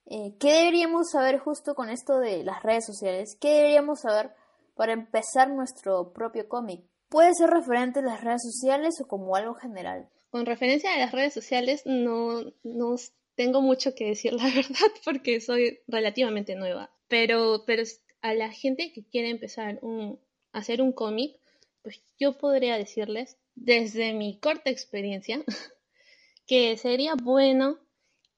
eh, 0.05 0.35
¿qué 0.39 0.53
deberíamos 0.53 1.09
saber 1.09 1.39
justo 1.39 1.73
con 1.73 1.89
esto 1.89 2.19
de 2.19 2.43
las 2.43 2.61
redes 2.61 2.85
sociales? 2.85 3.35
¿Qué 3.41 3.49
deberíamos 3.49 4.01
saber 4.01 4.31
para 4.79 4.93
empezar 4.93 5.49
nuestro 5.49 6.13
propio 6.13 6.47
cómic. 6.47 6.79
Puede 7.09 7.33
ser 7.33 7.49
referente 7.49 7.99
a 7.99 8.01
las 8.01 8.23
redes 8.23 8.43
sociales 8.43 9.01
o 9.01 9.09
como 9.09 9.35
algo 9.35 9.53
general. 9.53 10.07
Con 10.29 10.45
referencia 10.45 10.93
a 10.93 10.97
las 10.97 11.11
redes 11.11 11.33
sociales 11.33 11.81
no, 11.83 12.53
no 12.63 12.95
tengo 13.35 13.61
mucho 13.61 13.93
que 13.93 14.05
decir 14.05 14.31
la 14.41 14.45
verdad 14.45 14.87
porque 15.03 15.41
soy 15.41 15.79
relativamente 15.89 16.55
nueva. 16.55 16.89
Pero, 17.09 17.65
pero 17.67 17.83
a 18.21 18.33
la 18.33 18.51
gente 18.53 18.93
que 18.93 19.03
quiere 19.03 19.31
empezar 19.31 19.79
un, 19.81 20.17
a 20.53 20.59
hacer 20.59 20.81
un 20.81 20.93
cómic, 20.93 21.35
pues 21.81 22.01
yo 22.17 22.37
podría 22.37 22.77
decirles, 22.77 23.35
desde 23.55 24.13
mi 24.13 24.39
corta 24.39 24.69
experiencia, 24.69 25.43
que 26.47 26.77
sería 26.77 27.15
bueno 27.21 27.79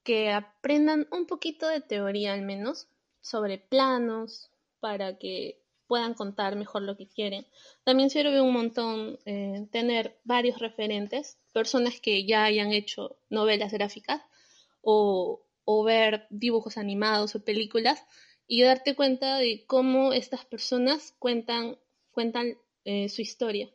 que 0.01 0.31
aprendan 0.31 1.07
un 1.11 1.27
poquito 1.27 1.67
de 1.67 1.81
teoría 1.81 2.33
al 2.33 2.41
menos 2.41 2.87
sobre 3.21 3.59
planos 3.59 4.49
para 4.79 5.19
que 5.19 5.60
puedan 5.91 6.13
contar 6.13 6.55
mejor 6.55 6.83
lo 6.83 6.95
que 6.95 7.05
quieren. 7.05 7.45
También 7.83 8.09
sirve 8.09 8.39
un 8.39 8.53
montón 8.53 9.19
eh, 9.25 9.67
tener 9.73 10.17
varios 10.23 10.57
referentes, 10.59 11.37
personas 11.51 11.99
que 11.99 12.25
ya 12.25 12.45
hayan 12.45 12.71
hecho 12.71 13.17
novelas 13.29 13.73
gráficas 13.73 14.21
o, 14.81 15.43
ver 15.83 16.27
dibujos 16.29 16.77
animados 16.77 17.35
o 17.35 17.43
películas 17.43 18.05
y 18.47 18.61
darte 18.61 18.95
cuenta 18.95 19.37
de 19.37 19.65
cómo 19.67 20.13
estas 20.13 20.45
personas 20.45 21.13
cuentan, 21.19 21.77
cuentan 22.11 22.57
eh, 22.85 23.09
su 23.09 23.21
historia. 23.21 23.69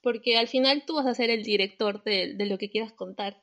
Porque 0.00 0.38
al 0.38 0.48
final 0.48 0.84
tú 0.86 0.94
vas 0.94 1.04
a 1.04 1.14
ser 1.14 1.28
el 1.28 1.42
director 1.42 2.02
de, 2.04 2.32
de 2.32 2.46
lo 2.46 2.56
que 2.56 2.70
quieras 2.70 2.94
contar 2.94 3.42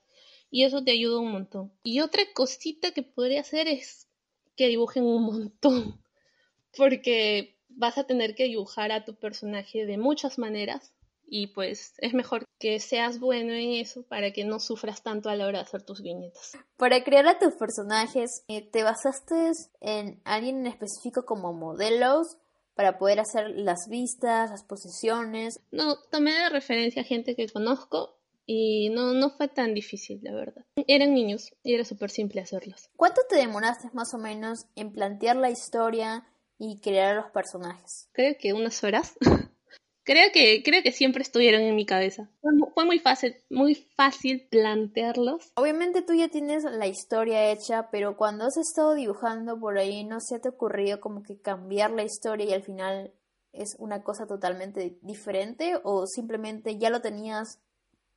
y 0.49 0.63
eso 0.63 0.83
te 0.83 0.89
ayuda 0.89 1.19
un 1.19 1.33
montón. 1.33 1.71
Y 1.83 1.99
otra 1.99 2.23
cosita 2.33 2.93
que 2.95 3.03
podría 3.03 3.41
hacer 3.41 3.67
es 3.67 4.07
que 4.55 4.69
dibujen 4.69 5.03
un 5.03 5.21
montón, 5.21 6.01
porque 6.75 7.60
vas 7.81 7.97
a 7.97 8.03
tener 8.05 8.35
que 8.35 8.43
dibujar 8.43 8.91
a 8.91 9.03
tu 9.03 9.15
personaje 9.15 9.87
de 9.87 9.97
muchas 9.97 10.37
maneras 10.37 10.93
y 11.25 11.47
pues 11.47 11.95
es 11.97 12.13
mejor 12.13 12.45
que 12.59 12.79
seas 12.79 13.19
bueno 13.19 13.53
en 13.53 13.71
eso 13.71 14.03
para 14.03 14.31
que 14.31 14.45
no 14.45 14.59
sufras 14.59 15.01
tanto 15.01 15.29
a 15.29 15.35
la 15.35 15.47
hora 15.47 15.59
de 15.59 15.63
hacer 15.63 15.81
tus 15.81 16.01
viñetas. 16.01 16.57
Para 16.77 17.03
crear 17.03 17.27
a 17.27 17.39
tus 17.39 17.55
personajes, 17.55 18.43
eh, 18.47 18.61
¿te 18.61 18.83
basaste 18.83 19.51
en 19.79 20.21
alguien 20.25 20.59
en 20.59 20.67
específico 20.67 21.25
como 21.25 21.53
modelos 21.53 22.37
para 22.75 22.99
poder 22.99 23.19
hacer 23.19 23.49
las 23.49 23.87
vistas, 23.89 24.51
las 24.51 24.63
posiciones? 24.63 25.59
No, 25.71 25.97
tomé 26.11 26.33
de 26.33 26.49
referencia 26.49 27.01
a 27.01 27.05
gente 27.05 27.35
que 27.35 27.49
conozco 27.49 28.15
y 28.45 28.89
no, 28.89 29.13
no 29.13 29.31
fue 29.31 29.47
tan 29.47 29.73
difícil, 29.73 30.19
la 30.21 30.35
verdad. 30.35 30.65
Eran 30.85 31.15
niños 31.15 31.51
y 31.63 31.73
era 31.73 31.85
súper 31.85 32.11
simple 32.11 32.41
hacerlos. 32.41 32.89
¿Cuánto 32.95 33.21
te 33.27 33.37
demoraste 33.37 33.89
más 33.93 34.13
o 34.13 34.19
menos 34.19 34.65
en 34.75 34.91
plantear 34.91 35.37
la 35.37 35.49
historia 35.49 36.27
y 36.61 36.79
crear 36.79 37.15
los 37.15 37.31
personajes? 37.31 38.07
Creo 38.11 38.35
que 38.39 38.53
unas 38.53 38.83
horas. 38.83 39.17
creo 40.03 40.31
que 40.31 40.61
creo 40.63 40.83
que 40.83 40.91
siempre 40.91 41.23
estuvieron 41.23 41.61
en 41.61 41.75
mi 41.75 41.87
cabeza. 41.87 42.29
Fue 42.75 42.85
muy 42.85 42.99
fácil, 42.99 43.35
muy 43.49 43.73
fácil 43.73 44.47
plantearlos. 44.49 45.51
Obviamente 45.55 46.03
tú 46.03 46.13
ya 46.13 46.29
tienes 46.29 46.63
la 46.63 46.85
historia 46.85 47.51
hecha, 47.51 47.89
pero 47.89 48.15
cuando 48.15 48.45
has 48.45 48.57
estado 48.57 48.93
dibujando 48.93 49.59
por 49.59 49.79
ahí, 49.79 50.03
¿no 50.03 50.19
se 50.19 50.39
te 50.39 50.49
ha 50.49 50.51
ocurrido 50.51 50.99
como 50.99 51.23
que 51.23 51.41
cambiar 51.41 51.91
la 51.91 52.03
historia 52.03 52.45
y 52.45 52.53
al 52.53 52.63
final 52.63 53.11
es 53.53 53.75
una 53.79 54.03
cosa 54.03 54.27
totalmente 54.27 54.99
diferente 55.01 55.73
o 55.83 56.05
simplemente 56.05 56.77
ya 56.77 56.91
lo 56.91 57.01
tenías 57.01 57.59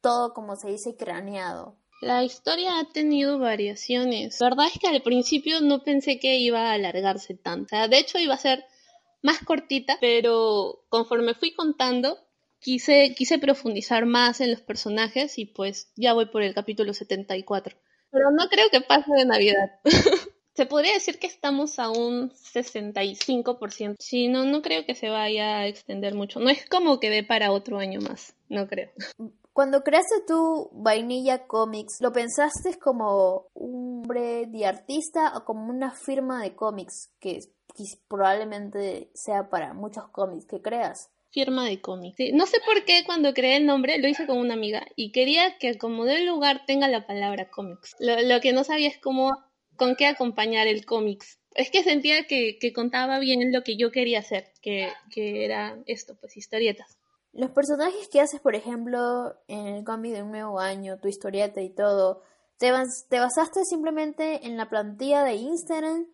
todo, 0.02 0.34
como 0.34 0.54
se 0.56 0.68
dice, 0.68 0.96
craneado. 0.96 1.78
La 2.00 2.22
historia 2.22 2.78
ha 2.78 2.84
tenido 2.92 3.38
variaciones. 3.38 4.40
La 4.40 4.50
verdad 4.50 4.66
es 4.72 4.78
que 4.78 4.88
al 4.88 5.02
principio 5.02 5.60
no 5.60 5.82
pensé 5.82 6.18
que 6.18 6.36
iba 6.38 6.70
a 6.70 6.72
alargarse 6.74 7.34
tanto. 7.34 7.76
De 7.88 7.98
hecho 7.98 8.18
iba 8.18 8.34
a 8.34 8.38
ser 8.38 8.64
más 9.22 9.38
cortita, 9.38 9.96
pero 10.00 10.84
conforme 10.90 11.34
fui 11.34 11.54
contando, 11.54 12.18
quise, 12.60 13.14
quise 13.16 13.38
profundizar 13.38 14.04
más 14.06 14.40
en 14.40 14.50
los 14.50 14.60
personajes 14.60 15.38
y 15.38 15.46
pues 15.46 15.90
ya 15.96 16.12
voy 16.12 16.26
por 16.26 16.42
el 16.42 16.54
capítulo 16.54 16.92
74. 16.92 17.76
Pero 18.10 18.30
no 18.30 18.48
creo 18.48 18.68
que 18.70 18.80
pase 18.80 19.10
de 19.16 19.24
Navidad. 19.24 19.80
se 20.54 20.66
podría 20.66 20.92
decir 20.92 21.18
que 21.18 21.26
estamos 21.26 21.78
a 21.78 21.90
un 21.90 22.30
65%. 22.30 23.96
Sí, 23.98 24.28
no, 24.28 24.44
no 24.44 24.62
creo 24.62 24.84
que 24.86 24.94
se 24.94 25.08
vaya 25.08 25.58
a 25.58 25.66
extender 25.66 26.14
mucho. 26.14 26.38
No 26.38 26.50
es 26.50 26.66
como 26.66 27.00
que 27.00 27.10
dé 27.10 27.22
para 27.24 27.50
otro 27.50 27.78
año 27.78 28.00
más, 28.00 28.34
no 28.48 28.68
creo. 28.68 28.90
Cuando 29.54 29.84
creaste 29.84 30.16
tu 30.26 30.68
Vainilla 30.72 31.46
Comics, 31.46 31.98
¿lo 32.00 32.12
pensaste 32.12 32.76
como 32.76 33.52
un 33.54 34.02
hombre 34.02 34.46
de 34.48 34.66
artista 34.66 35.32
o 35.36 35.44
como 35.44 35.70
una 35.70 35.92
firma 35.92 36.42
de 36.42 36.56
cómics 36.56 37.12
que, 37.20 37.38
probablemente 38.08 39.12
sea 39.14 39.48
para 39.50 39.72
muchos 39.72 40.08
cómics 40.08 40.46
que 40.46 40.60
creas? 40.60 41.08
Firma 41.30 41.66
de 41.66 41.80
cómics. 41.80 42.16
no 42.32 42.46
sé 42.46 42.58
por 42.66 42.84
qué 42.84 43.04
cuando 43.06 43.32
creé 43.32 43.58
el 43.58 43.66
nombre 43.66 43.98
lo 43.98 44.08
hice 44.08 44.26
con 44.26 44.38
una 44.38 44.54
amiga 44.54 44.88
y 44.96 45.12
quería 45.12 45.56
que 45.58 45.78
como 45.78 46.04
del 46.04 46.26
lugar 46.26 46.62
tenga 46.66 46.88
la 46.88 47.06
palabra 47.06 47.48
cómics. 47.48 47.94
Lo, 48.00 48.40
que 48.40 48.52
no 48.52 48.64
sabía 48.64 48.88
es 48.88 48.98
cómo, 48.98 49.38
con 49.76 49.94
qué 49.94 50.06
acompañar 50.06 50.66
el 50.66 50.84
cómics. 50.84 51.38
Es 51.54 51.70
que 51.70 51.84
sentía 51.84 52.26
que, 52.26 52.58
contaba 52.74 53.20
bien 53.20 53.52
lo 53.52 53.62
que 53.62 53.76
yo 53.76 53.92
quería 53.92 54.18
hacer, 54.18 54.50
que 54.62 54.90
era 55.14 55.78
esto, 55.86 56.16
pues 56.20 56.36
historietas. 56.36 56.98
Los 57.34 57.50
personajes 57.50 58.08
que 58.08 58.20
haces, 58.20 58.40
por 58.40 58.54
ejemplo, 58.54 59.34
en 59.48 59.66
el 59.66 59.84
cómic 59.84 60.14
de 60.14 60.22
un 60.22 60.30
nuevo 60.30 60.60
año, 60.60 60.98
tu 61.00 61.08
historieta 61.08 61.60
y 61.60 61.70
todo, 61.70 62.22
¿te, 62.58 62.72
te 63.08 63.18
basaste 63.18 63.64
simplemente 63.64 64.46
en 64.46 64.56
la 64.56 64.70
plantilla 64.70 65.24
de 65.24 65.34
Instagram? 65.34 66.06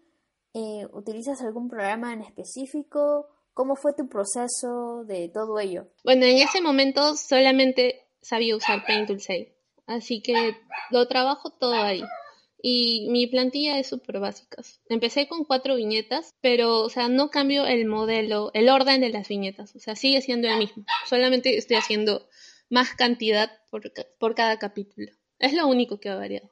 Eh, 0.54 0.86
¿Utilizas 0.92 1.42
algún 1.42 1.68
programa 1.68 2.12
en 2.14 2.22
específico? 2.22 3.28
¿Cómo 3.52 3.76
fue 3.76 3.92
tu 3.92 4.08
proceso 4.08 5.04
de 5.04 5.28
todo 5.28 5.58
ello? 5.58 5.88
Bueno, 6.04 6.24
en 6.24 6.38
ese 6.38 6.62
momento 6.62 7.14
solamente 7.16 8.08
sabía 8.22 8.56
usar 8.56 8.84
Paint 8.86 9.08
Tool 9.08 9.20
así 9.86 10.22
que 10.22 10.56
lo 10.90 11.06
trabajo 11.06 11.50
todo 11.50 11.74
ahí 11.74 12.02
y 12.62 13.08
mi 13.10 13.26
plantilla 13.26 13.78
es 13.78 13.88
súper 13.88 14.20
básica. 14.20 14.62
Empecé 14.88 15.28
con 15.28 15.44
cuatro 15.44 15.76
viñetas, 15.76 16.34
pero, 16.40 16.80
o 16.80 16.88
sea, 16.88 17.08
no 17.08 17.30
cambio 17.30 17.66
el 17.66 17.86
modelo, 17.86 18.50
el 18.54 18.68
orden 18.68 19.00
de 19.00 19.10
las 19.10 19.28
viñetas, 19.28 19.74
o 19.74 19.78
sea, 19.78 19.96
sigue 19.96 20.22
siendo 20.22 20.48
el 20.48 20.58
mismo, 20.58 20.84
solamente 21.06 21.56
estoy 21.56 21.76
haciendo 21.76 22.28
más 22.68 22.94
cantidad 22.94 23.50
por, 23.70 23.92
por 24.18 24.34
cada 24.34 24.58
capítulo. 24.58 25.10
Es 25.38 25.54
lo 25.54 25.66
único 25.66 25.98
que 26.00 26.08
ha 26.08 26.16
variado. 26.16 26.50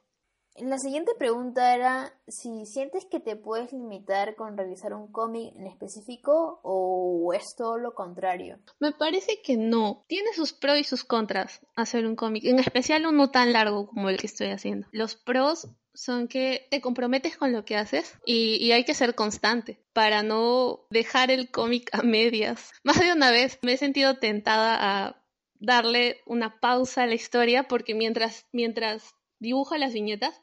La 0.57 0.77
siguiente 0.77 1.13
pregunta 1.17 1.73
era 1.73 2.13
si 2.27 2.65
sientes 2.65 3.05
que 3.05 3.19
te 3.19 3.35
puedes 3.35 3.71
limitar 3.71 4.35
con 4.35 4.57
revisar 4.57 4.93
un 4.93 5.11
cómic 5.11 5.55
en 5.55 5.67
específico 5.67 6.59
o 6.63 7.31
es 7.33 7.55
todo 7.55 7.77
lo 7.77 7.93
contrario. 7.93 8.59
Me 8.79 8.91
parece 8.91 9.41
que 9.41 9.55
no. 9.55 10.03
Tiene 10.07 10.33
sus 10.33 10.51
pros 10.51 10.77
y 10.79 10.83
sus 10.83 11.05
contras 11.05 11.61
hacer 11.75 12.05
un 12.05 12.15
cómic, 12.15 12.43
en 12.45 12.59
especial 12.59 13.05
uno 13.05 13.31
tan 13.31 13.53
largo 13.53 13.87
como 13.87 14.09
el 14.09 14.17
que 14.17 14.27
estoy 14.27 14.47
haciendo. 14.47 14.87
Los 14.91 15.15
pros 15.15 15.69
son 15.93 16.27
que 16.27 16.67
te 16.71 16.81
comprometes 16.81 17.37
con 17.37 17.51
lo 17.51 17.65
que 17.65 17.75
haces 17.75 18.17
y, 18.25 18.71
hay 18.71 18.85
que 18.85 18.93
ser 18.93 19.15
constante 19.15 19.81
para 19.93 20.23
no 20.23 20.85
dejar 20.89 21.31
el 21.31 21.51
cómic 21.51 21.89
a 21.93 22.03
medias. 22.03 22.71
Más 22.83 22.99
de 22.99 23.11
una 23.11 23.31
vez 23.31 23.59
me 23.61 23.73
he 23.73 23.77
sentido 23.77 24.17
tentada 24.17 24.77
a 24.79 25.23
darle 25.59 26.21
una 26.25 26.59
pausa 26.59 27.03
a 27.03 27.07
la 27.07 27.15
historia 27.15 27.67
porque 27.67 27.93
mientras, 27.93 28.45
mientras 28.53 29.13
dibujo 29.39 29.75
las 29.77 29.93
viñetas 29.93 30.39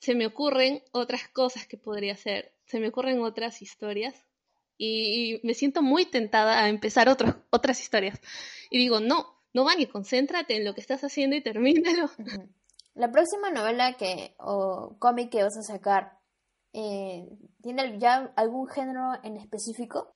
se 0.00 0.14
me 0.14 0.26
ocurren 0.26 0.82
otras 0.92 1.28
cosas 1.28 1.66
que 1.66 1.78
podría 1.78 2.12
hacer, 2.12 2.52
se 2.66 2.78
me 2.78 2.88
ocurren 2.88 3.22
otras 3.22 3.62
historias 3.62 4.14
y, 4.76 5.40
me 5.44 5.54
siento 5.54 5.82
muy 5.82 6.04
tentada 6.04 6.62
a 6.62 6.68
empezar 6.68 7.08
otras 7.08 7.80
historias. 7.80 8.20
Y 8.70 8.78
digo, 8.78 9.00
no, 9.00 9.40
no, 9.54 9.64
Vani, 9.64 9.86
concéntrate 9.86 10.56
en 10.56 10.64
lo 10.64 10.74
que 10.74 10.80
estás 10.80 11.02
haciendo 11.04 11.36
y 11.36 11.42
termínalo. 11.42 12.10
La 12.94 13.10
próxima 13.10 13.50
novela 13.50 13.94
que 13.94 14.34
o 14.38 14.96
cómic 14.98 15.30
que 15.30 15.42
vas 15.42 15.56
a 15.56 15.62
sacar, 15.62 16.18
eh, 16.72 17.26
¿tiene 17.62 17.98
ya 17.98 18.32
algún 18.36 18.68
género 18.68 19.12
en 19.22 19.36
específico? 19.36 20.14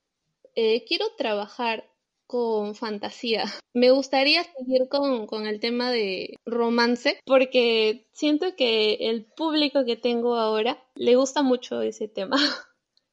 Eh, 0.55 0.85
quiero 0.87 1.07
trabajar 1.17 1.89
con 2.29 2.77
fantasía. 2.77 3.45
Me 3.75 3.91
gustaría 3.91 4.45
seguir 4.45 4.89
con, 4.89 5.27
con, 5.27 5.47
el 5.47 5.59
tema 5.59 5.91
de 5.91 6.37
romance 6.45 7.19
porque 7.25 8.07
siento 8.13 8.55
que 8.55 8.95
el 9.11 9.25
público 9.25 9.85
que 9.85 9.97
tengo 9.97 10.37
ahora 10.37 10.81
le 10.95 11.17
gusta 11.17 11.43
mucho 11.43 11.83
ese 11.83 12.07
tema. 12.07 12.37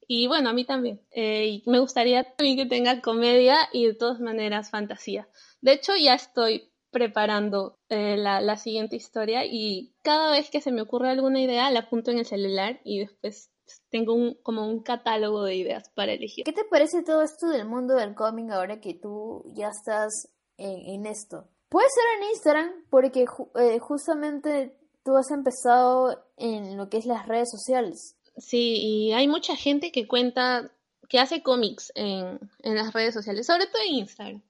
Y 0.08 0.28
bueno, 0.28 0.50
a 0.50 0.54
mí 0.54 0.66
también. 0.66 1.02
Eh, 1.10 1.64
me 1.66 1.80
gustaría 1.80 2.24
también 2.36 2.58
que 2.58 2.68
tenga 2.68 3.02
comedia 3.02 3.58
y 3.74 3.88
de 3.88 3.96
todas 3.96 4.20
maneras 4.20 4.70
fantasía. 4.70 5.28
De 5.62 5.74
hecho, 5.74 5.94
ya 5.96 6.14
estoy 6.14 6.72
preparando 6.92 7.78
eh, 7.90 8.16
la, 8.16 8.56
siguiente 8.58 8.96
historia 8.96 9.46
y 9.46 9.94
cada 10.02 10.32
vez 10.32 10.50
que 10.50 10.62
se 10.62 10.72
me 10.72 10.82
ocurre 10.82 11.10
alguna 11.10 11.42
idea 11.42 11.70
la 11.70 11.82
apunto 11.82 12.12
en 12.12 12.20
el 12.20 12.26
celular 12.26 12.80
y 12.86 13.00
después 13.00 13.52
tengo 13.90 14.14
un, 14.14 14.36
como 14.44 14.68
un 14.68 14.82
catálogo 14.82 15.44
de 15.44 15.56
ideas 15.56 15.90
para 15.90 16.14
elegir. 16.14 16.46
¿Qué 16.46 16.54
te 16.54 16.66
parece 16.66 17.04
todo 17.04 17.22
esto 17.22 17.48
del 17.48 17.66
mundo 17.66 17.96
del 17.96 18.16
cómic 18.16 18.52
ahora 18.52 18.80
que 18.80 18.94
tú 18.94 19.44
ya 19.54 19.70
estás 19.70 20.30
en, 20.58 21.06
esto? 21.06 21.48
Puede 21.70 21.88
ser 21.90 22.04
en 22.18 22.30
Instagram 22.30 22.72
porque 22.90 23.26
eh, 23.56 23.80
justamente 23.80 24.76
tú 25.04 25.16
has 25.18 25.32
empezado 25.32 26.26
en 26.38 26.78
lo 26.78 26.90
que 26.90 26.98
es 26.98 27.06
las 27.06 27.28
redes 27.28 27.50
sociales. 27.52 28.16
Sí, 28.38 28.78
y 28.78 29.14
hay 29.14 29.28
mucha 29.28 29.56
gente 29.56 29.92
que 29.92 30.08
cuenta, 30.08 30.72
que 31.08 31.20
hace 31.20 31.42
cómics 31.42 31.92
en, 31.96 32.40
en 32.64 32.76
las 32.76 32.94
redes 32.94 33.14
sociales, 33.14 33.46
sobre 33.46 33.68
todo 33.68 33.82
en 33.88 33.96
Instagram. 33.96 34.42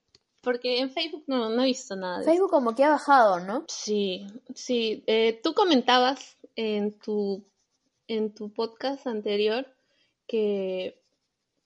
Porque 0.46 0.78
en 0.78 0.90
Facebook 0.90 1.24
no, 1.26 1.50
no 1.50 1.62
he 1.62 1.66
visto 1.66 1.96
nada. 1.96 2.22
Facebook 2.22 2.50
como 2.50 2.76
que 2.76 2.84
ha 2.84 2.90
bajado, 2.90 3.40
¿no? 3.40 3.64
Sí, 3.66 4.28
sí. 4.54 5.02
Eh, 5.08 5.40
tú 5.42 5.54
comentabas 5.54 6.36
en 6.54 6.96
tu, 7.00 7.44
en 8.08 8.34
tu 8.34 8.52
podcast 8.52 9.06
anterior 9.06 9.66
que 10.26 11.00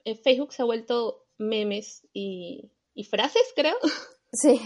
eh, 0.04 0.14
Facebook 0.16 0.52
se 0.52 0.62
ha 0.62 0.66
vuelto 0.66 1.26
memes 1.38 2.06
y, 2.12 2.70
y 2.94 3.04
frases, 3.04 3.52
creo. 3.54 3.76
Sí. 4.32 4.60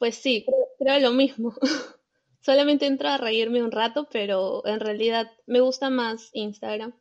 Pues 0.00 0.16
sí, 0.16 0.46
creo, 0.78 0.98
lo 0.98 1.12
mismo. 1.12 1.54
Solamente 2.40 2.86
entro 2.86 3.08
a 3.08 3.18
reírme 3.18 3.62
un 3.62 3.70
rato, 3.70 4.08
pero 4.10 4.66
en 4.66 4.80
realidad 4.80 5.30
me 5.46 5.60
gusta 5.60 5.90
más 5.90 6.30
Instagram 6.32 6.94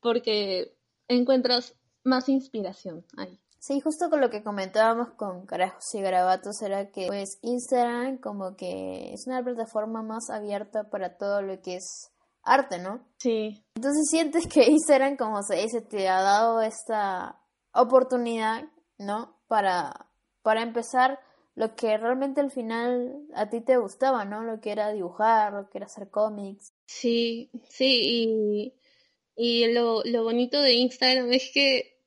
porque 0.00 0.72
encuentras 1.08 1.74
más 2.04 2.28
inspiración 2.28 3.04
ahí. 3.16 3.38
Sí, 3.58 3.80
justo 3.80 4.10
con 4.10 4.20
lo 4.20 4.30
que 4.30 4.44
comentábamos 4.44 5.10
con 5.14 5.44
Carajos 5.44 5.92
y 5.94 6.00
Garabatos 6.00 6.62
era 6.62 6.92
que 6.92 7.08
pues 7.08 7.40
Instagram 7.42 8.18
como 8.18 8.54
que 8.54 9.12
es 9.12 9.26
una 9.26 9.42
plataforma 9.42 10.04
más 10.04 10.30
abierta 10.30 10.88
para 10.88 11.16
todo 11.16 11.42
lo 11.42 11.60
que 11.60 11.76
es 11.76 12.12
arte, 12.46 12.78
¿no? 12.78 13.06
Sí. 13.18 13.64
Entonces 13.74 14.08
sientes 14.10 14.46
que 14.46 14.64
Instagram, 14.64 15.16
como 15.16 15.42
se 15.42 15.56
dice, 15.56 15.82
te 15.82 16.08
ha 16.08 16.22
dado 16.22 16.62
esta 16.62 17.40
oportunidad, 17.72 18.64
¿no? 18.98 19.36
Para, 19.48 20.08
para 20.42 20.62
empezar 20.62 21.20
lo 21.54 21.74
que 21.74 21.96
realmente 21.96 22.40
al 22.40 22.50
final 22.50 23.26
a 23.34 23.48
ti 23.48 23.60
te 23.60 23.76
gustaba, 23.76 24.24
¿no? 24.24 24.42
Lo 24.42 24.60
que 24.60 24.72
era 24.72 24.92
dibujar, 24.92 25.52
lo 25.52 25.68
que 25.68 25.78
era 25.78 25.86
hacer 25.86 26.10
cómics. 26.10 26.72
Sí, 26.86 27.50
sí, 27.68 28.00
y, 28.04 28.74
y 29.34 29.72
lo, 29.72 30.02
lo 30.04 30.24
bonito 30.24 30.60
de 30.60 30.74
Instagram 30.74 31.32
es 31.32 31.50
que 31.52 31.98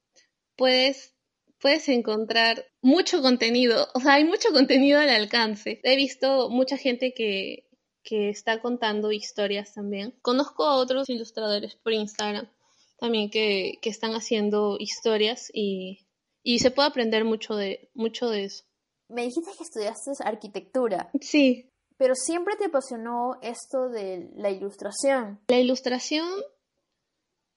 puedes 0.55 1.15
puedes 1.59 1.89
encontrar 1.89 2.65
mucho 2.81 3.21
contenido, 3.21 3.87
o 3.93 3.99
sea, 3.99 4.13
hay 4.13 4.23
mucho 4.23 4.51
contenido 4.51 4.99
al 4.99 5.09
alcance. 5.09 5.79
He 5.83 5.95
visto 5.95 6.49
mucha 6.49 6.77
gente 6.77 7.13
que, 7.13 7.68
que 8.09 8.29
está 8.29 8.59
contando 8.59 9.11
historias 9.11 9.73
también. 9.73 10.15
Conozco 10.23 10.63
a 10.63 10.77
otros 10.77 11.07
ilustradores 11.09 11.75
por 11.75 11.93
Instagram 11.93 12.49
también 12.97 13.29
que, 13.29 13.77
que 13.81 13.89
están 13.89 14.13
haciendo 14.13 14.77
historias 14.79 15.51
y, 15.53 16.07
y, 16.41 16.59
se 16.59 16.71
puede 16.71 16.89
aprender 16.89 17.23
mucho 17.23 17.55
de, 17.55 17.91
mucho 17.93 18.29
de 18.29 18.45
eso. 18.45 18.65
Me 19.09 19.21
dijiste 19.21 19.51
que 19.55 19.63
estudiaste 19.63 20.11
arquitectura. 20.25 21.11
Sí. 21.21 21.71
Pero 21.97 22.15
siempre 22.15 22.55
te 22.57 22.65
apasionó 22.65 23.37
esto 23.43 23.89
de 23.89 24.29
la 24.35 24.49
ilustración. 24.49 25.39
La 25.47 25.59
ilustración, 25.59 26.27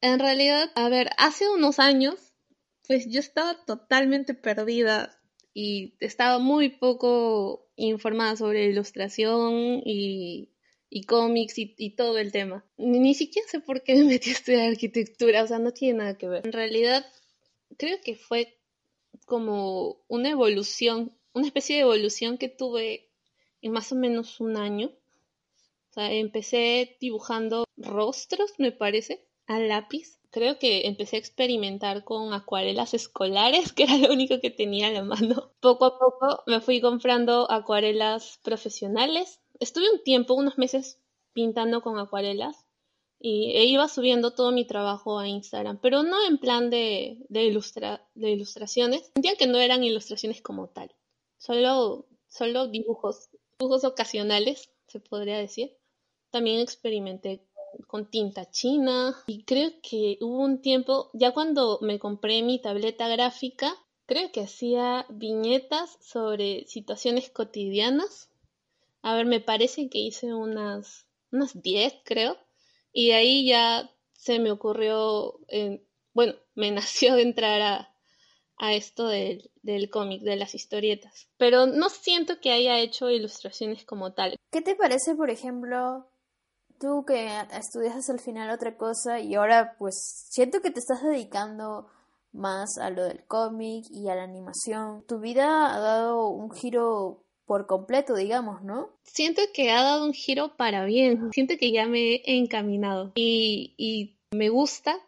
en 0.03 0.19
realidad, 0.19 0.71
a 0.75 0.89
ver, 0.91 1.11
hace 1.17 1.49
unos 1.49 1.79
años 1.79 2.33
pues 2.87 3.07
yo 3.09 3.21
estaba 3.21 3.65
totalmente 3.65 4.35
perdida 4.35 5.19
y 5.55 5.95
estaba 6.01 6.39
muy 6.39 6.69
poco 6.69 7.71
informada 7.89 8.37
sobre 8.37 8.67
ilustración 8.67 9.83
y, 9.85 10.49
cómics 11.07 11.55
y, 11.57 11.91
todo 11.97 12.19
el 12.19 12.33
tema. 12.33 12.65
Ni, 12.77 13.15
siquiera 13.15 13.49
sé 13.49 13.61
por 13.61 13.83
qué 13.83 13.95
me 13.97 14.05
metí 14.05 14.31
a 14.31 14.35
estudiar 14.35 14.71
arquitectura, 14.71 15.43
o 15.43 15.47
sea, 15.47 15.59
no 15.59 15.73
tiene 15.73 15.99
nada 15.99 16.19
que 16.19 16.29
ver. 16.29 16.47
En 16.47 16.53
realidad, 16.53 17.05
creo 17.77 17.99
que 18.05 18.15
fue 18.15 18.59
como 19.27 20.03
una 20.09 20.31
evolución, 20.31 21.17
una 21.33 21.47
especie 21.47 21.77
de 21.77 21.83
evolución 21.83 22.39
que 22.39 22.49
tuve 22.49 23.11
en 23.61 23.73
más 23.73 23.93
o 23.93 23.97
menos 23.97 24.41
un 24.41 24.57
año. 24.57 24.93
O 25.91 25.95
sea, 25.95 26.13
empecé 26.13 26.97
dibujando 27.01 27.65
rostros, 27.77 28.55
me 28.59 28.73
parece, 28.73 29.27
a 29.47 29.59
lápiz 29.59 30.22
creo 30.33 30.59
que 30.59 30.89
empecé 30.89 31.17
a 31.17 31.19
experimentar 31.21 32.03
con 32.03 32.33
acuarelas 32.33 32.95
escolares, 32.95 33.73
que 33.75 33.85
era 33.85 33.97
lo 33.99 34.13
único 34.13 34.41
que 34.41 34.51
tenía 34.51 34.89
a 34.89 34.91
la 34.91 35.05
mano. 35.05 35.53
Poco 35.61 35.85
a 35.85 35.99
poco 35.99 36.43
me 36.47 36.61
fui 36.61 36.81
comprando 36.81 37.49
acuarelas 37.51 38.41
profesionales. 38.43 39.41
Estuve 39.61 39.93
un 39.93 40.03
tiempo, 40.03 40.35
unos 40.35 40.59
meses, 40.59 40.99
pintando 41.33 41.83
con 41.83 41.99
acuarelas 41.99 42.67
y 43.21 43.53
e 43.57 43.65
iba 43.67 43.87
subiendo 43.87 44.33
todo 44.33 44.51
mi 44.51 44.65
trabajo 44.65 45.19
a 45.19 45.29
Instagram, 45.29 45.79
pero 45.81 46.03
no 46.03 46.17
en 46.27 46.39
plan 46.39 46.71
de, 46.71 47.19
de, 47.29 47.43
de 48.15 48.31
ilustraciones. 48.31 49.11
Sentía 49.15 49.37
que 49.37 49.47
no 49.47 49.59
eran 49.59 49.85
ilustraciones 49.85 50.43
como 50.43 50.69
tal, 50.69 50.93
solo, 51.39 52.07
solo 52.27 52.67
dibujos, 52.67 53.29
dibujos 53.61 53.85
ocasionales, 53.85 54.71
se 54.89 54.99
podría 54.99 55.39
decir. 55.39 55.77
También 56.31 56.61
experimenté 56.61 57.47
con 57.87 58.11
tinta 58.11 58.51
china 58.51 59.15
y 59.27 59.45
creo 59.45 59.71
que 59.83 60.19
hubo 60.21 60.39
un 60.39 60.61
tiempo, 60.61 61.11
ya 61.13 61.33
cuando 61.33 61.79
me 61.83 61.99
compré 61.99 62.43
mi 62.43 62.61
tableta 62.61 63.09
gráfica, 63.09 63.75
creo 64.07 64.31
que 64.33 64.43
hacía 64.43 65.07
viñetas 65.09 65.99
sobre 66.01 66.67
situaciones 66.67 67.31
cotidianas. 67.31 68.31
A 69.03 69.15
ver, 69.15 69.27
me 69.27 69.41
parece 69.41 69.89
que 69.89 69.99
hice 69.99 70.35
unas, 70.35 71.07
unas 71.31 71.61
10, 71.61 71.95
creo. 72.05 72.37
Y 72.93 73.13
ahí 73.13 73.47
ya 73.47 73.91
se 74.13 74.39
me 74.39 74.51
ocurrió, 74.51 75.41
bueno, 76.13 76.35
me 76.55 76.71
nació 76.73 77.17
entrar 77.17 77.63
a, 77.63 77.95
a 78.59 78.75
esto 78.75 79.09
del, 79.09 79.51
del 79.63 79.91
cómic, 79.91 80.23
de 80.23 80.37
las 80.37 80.55
historietas. 80.55 81.29
Pero 81.37 81.67
no 81.67 81.89
siento 81.89 82.41
que 82.41 82.53
haya 82.53 82.79
hecho 82.79 83.11
ilustraciones 83.11 83.85
como 83.85 84.13
tal. 84.13 84.37
¿Qué 84.51 84.61
te 84.61 84.77
parece, 84.77 85.15
por 85.15 85.31
ejemplo, 85.31 86.07
tú 86.83 87.05
que 87.07 87.29
estudias 87.57 88.11
al 88.11 88.19
final 88.19 88.51
otra 88.51 88.77
cosa 88.77 89.21
y 89.21 89.37
ahora 89.37 89.77
pues 89.79 90.27
siento 90.29 90.61
que 90.61 90.73
te 90.73 90.81
estás 90.81 91.01
dedicando 91.05 91.87
más 92.33 92.77
a 92.79 92.91
lo 92.91 93.05
del 93.05 93.25
cómic 93.25 93.85
y 93.91 94.09
a 94.09 94.17
la 94.17 94.25
animación. 94.25 95.05
Tu 95.07 95.21
vida 95.21 95.73
ha 95.73 95.79
dado 95.79 96.29
un 96.29 96.51
giro 96.51 97.25
por 97.47 97.69
completo, 97.69 98.17
digamos, 98.17 98.63
¿no? 98.63 98.91
Siento 99.05 99.43
que 99.55 99.71
ha 99.71 99.85
dado 99.85 100.05
un 100.05 100.13
giro 100.13 100.57
para 100.57 100.85
bien. 100.85 101.31
Siento 101.33 101.55
que 101.57 101.71
ya 101.71 101.87
me 101.87 102.17
he 102.17 102.37
encaminado 102.39 103.13
y, 103.15 103.75
y 103.79 104.19
me 104.37 104.49
gusta. 104.49 104.99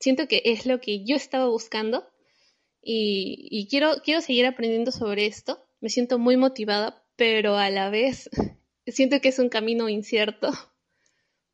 Siento 0.00 0.26
que 0.28 0.40
es 0.46 0.64
lo 0.64 0.80
que 0.80 1.04
yo 1.04 1.16
estaba 1.16 1.46
buscando 1.46 2.08
y, 2.80 3.48
y 3.50 3.68
quiero, 3.68 3.96
quiero 4.02 4.22
seguir 4.22 4.46
aprendiendo 4.46 4.92
sobre 4.92 5.26
esto. 5.26 5.62
Me 5.80 5.90
siento 5.90 6.18
muy 6.18 6.38
motivada, 6.38 7.04
pero 7.16 7.56
a 7.56 7.68
la 7.68 7.90
vez 7.90 8.30
siento 8.86 9.20
que 9.20 9.28
es 9.28 9.38
un 9.38 9.50
camino 9.50 9.90
incierto 9.90 10.50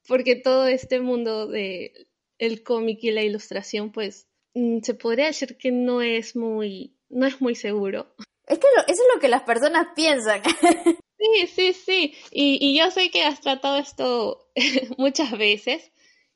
porque 0.09 0.35
todo 0.35 0.67
este 0.67 1.01
mundo 1.01 1.47
de 1.47 2.09
el 2.39 2.63
cómic 2.63 2.99
y 3.03 3.11
la 3.11 3.23
ilustración, 3.23 3.93
pues 3.93 4.27
mm, 4.55 4.81
se 4.83 4.95
podría 4.95 5.27
decir 5.27 5.57
que 5.57 5.71
no 5.71 6.03
es 6.03 6.35
muy, 6.35 6.97
no 7.09 7.27
es 7.27 7.41
muy 7.41 7.55
seguro. 7.55 8.15
Es 8.47 8.59
que 8.59 8.67
eso 8.87 9.03
es 9.03 9.15
lo 9.15 9.21
que 9.21 9.29
las 9.29 9.43
personas 9.43 9.89
piensan. 9.95 10.43
Sí, 11.21 11.49
sí, 11.49 11.73
sí. 11.73 12.15
Y, 12.31 12.65
y 12.65 12.79
yo 12.79 12.93
sé 12.93 13.11
que 13.11 13.25
has 13.25 13.41
tratado 13.41 13.77
esto 13.77 14.49
muchas 14.99 15.37
veces, 15.37 15.91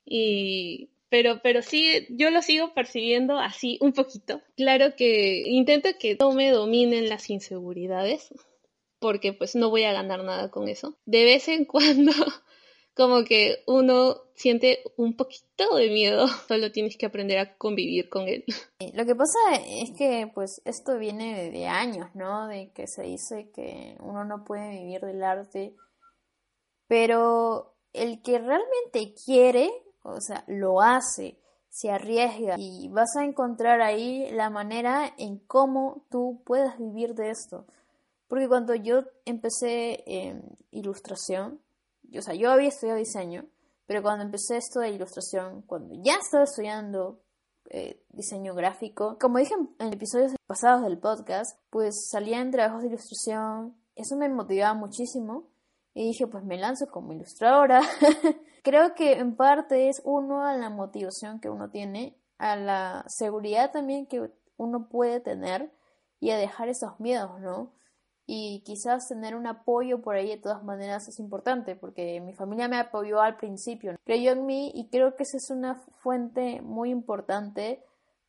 y, 0.05 0.91
pero, 1.09 1.41
pero 1.43 1.63
sí, 1.63 2.07
yo 2.11 2.31
lo 2.31 2.43
sigo 2.43 2.75
percibiendo 2.75 3.39
así 3.39 3.79
un 3.81 3.93
poquito. 3.93 4.41
Claro 4.57 4.97
que 4.97 5.45
intento 5.47 5.91
que 6.01 6.17
no 6.19 6.33
me 6.33 6.51
dominen 6.51 7.09
las 7.09 7.31
inseguridades, 7.31 8.35
porque 8.99 9.33
pues 9.33 9.55
no 9.55 9.71
voy 9.71 9.85
a 9.85 9.93
ganar 9.93 10.25
nada 10.25 10.51
con 10.51 10.69
eso. 10.69 10.97
De 11.05 11.25
vez 11.25 11.49
en 11.49 11.65
cuando 11.67 12.13
como 12.95 13.25
que 13.25 13.63
uno 13.67 14.17
siente 14.35 14.83
un 14.97 15.17
poquito 15.17 15.77
de 15.77 15.89
miedo, 15.89 16.27
solo 16.49 16.73
tienes 16.73 16.97
que 16.97 17.07
aprender 17.07 17.39
a 17.39 17.57
convivir 17.57 18.09
con 18.09 18.29
él. 18.29 18.45
Lo 18.95 19.07
que 19.07 19.15
pasa 19.15 19.39
es 19.67 19.93
que 19.97 20.31
pues 20.33 20.61
esto 20.65 20.99
viene 20.99 21.51
de 21.51 21.67
años, 21.67 22.09
¿no? 22.15 22.47
De 22.49 22.71
que 22.73 22.87
se 22.87 23.03
dice 23.03 23.51
que 23.55 23.97
uno 24.01 24.25
no 24.25 24.45
puede 24.45 24.71
vivir 24.71 25.01
del 25.03 25.23
arte, 25.23 25.75
pero 26.87 27.75
el 27.93 28.23
que 28.23 28.39
realmente 28.39 29.15
quiere, 29.25 29.71
o 30.03 30.21
sea, 30.21 30.45
lo 30.47 30.81
hace, 30.81 31.39
se 31.71 31.91
arriesga 31.91 32.57
y 32.59 32.89
vas 32.89 33.17
a 33.17 33.25
encontrar 33.25 33.81
ahí 33.81 34.31
la 34.31 34.51
manera 34.51 35.15
en 35.17 35.39
cómo 35.39 36.05
tú 36.11 36.43
puedas 36.45 36.79
vivir 36.79 37.15
de 37.15 37.31
esto. 37.31 37.65
Porque 38.29 38.49
cuando 38.49 38.75
yo 38.75 39.05
empecé 39.25 40.03
en 40.07 40.43
ilustración, 40.71 41.62
o 42.19 42.23
sea, 42.23 42.35
yo 42.35 42.51
había 42.51 42.69
estudiado 42.69 42.99
diseño, 42.99 43.47
pero 43.87 44.03
cuando 44.03 44.25
empecé 44.25 44.57
esto 44.57 44.81
de 44.81 44.91
ilustración, 44.91 45.63
cuando 45.63 45.95
ya 46.03 46.15
estaba 46.15 46.45
estudiando 46.45 47.21
eh, 47.71 48.03
diseño 48.11 48.55
gráfico, 48.55 49.17
como 49.21 49.39
dije 49.39 49.55
en 49.79 49.93
episodios 49.93 50.35
pasados 50.47 50.83
del 50.83 50.99
podcast, 50.99 51.59
pues 51.71 52.09
salían 52.11 52.51
trabajos 52.51 52.83
de 52.83 52.89
ilustración, 52.89 53.77
eso 53.95 54.17
me 54.17 54.29
motivaba 54.29 54.75
muchísimo 54.75 55.51
y 55.95 56.05
dije, 56.09 56.27
pues 56.27 56.45
me 56.45 56.57
lanzo 56.57 56.87
como 56.87 57.13
ilustradora. 57.13 57.81
Creo 58.63 58.95
que 58.95 59.15
en 59.15 59.37
parte 59.37 59.89
es 59.89 60.01
uno 60.05 60.45
a 60.45 60.57
la 60.57 60.71
motivación 60.71 61.41
que 61.41 61.51
uno 61.51 61.71
tiene, 61.71 62.17
a 62.39 62.57
la 62.57 63.05
seguridad 63.09 63.73
también 63.73 64.07
que 64.07 64.31
uno 64.57 64.89
puede 64.89 65.21
tener 65.21 65.73
y 66.21 66.31
a 66.31 66.37
dejar 66.37 66.69
esos 66.69 66.99
miedos, 67.01 67.41
¿no? 67.41 67.73
Y 68.27 68.63
quizás 68.65 69.09
tener 69.09 69.35
un 69.35 69.47
apoyo 69.47 70.01
por 70.01 70.15
ahí 70.15 70.29
de 70.29 70.37
todas 70.37 70.63
maneras 70.63 71.09
es 71.09 71.19
importante 71.19 71.77
porque 71.77 72.21
mi 72.21 72.35
familia 72.35 72.69
me 72.69 72.79
apoyó 72.79 73.21
al 73.21 73.37
principio, 73.37 73.97
creyó 74.05 74.33
en 74.33 74.47
mí 74.47 74.71
y 74.75 74.89
creo 74.89 75.17
que 75.17 75.25
esa 75.25 75.37
es 75.37 75.51
una 75.51 75.75
fuente 75.75 76.63
muy 76.63 76.91
importante 76.91 77.83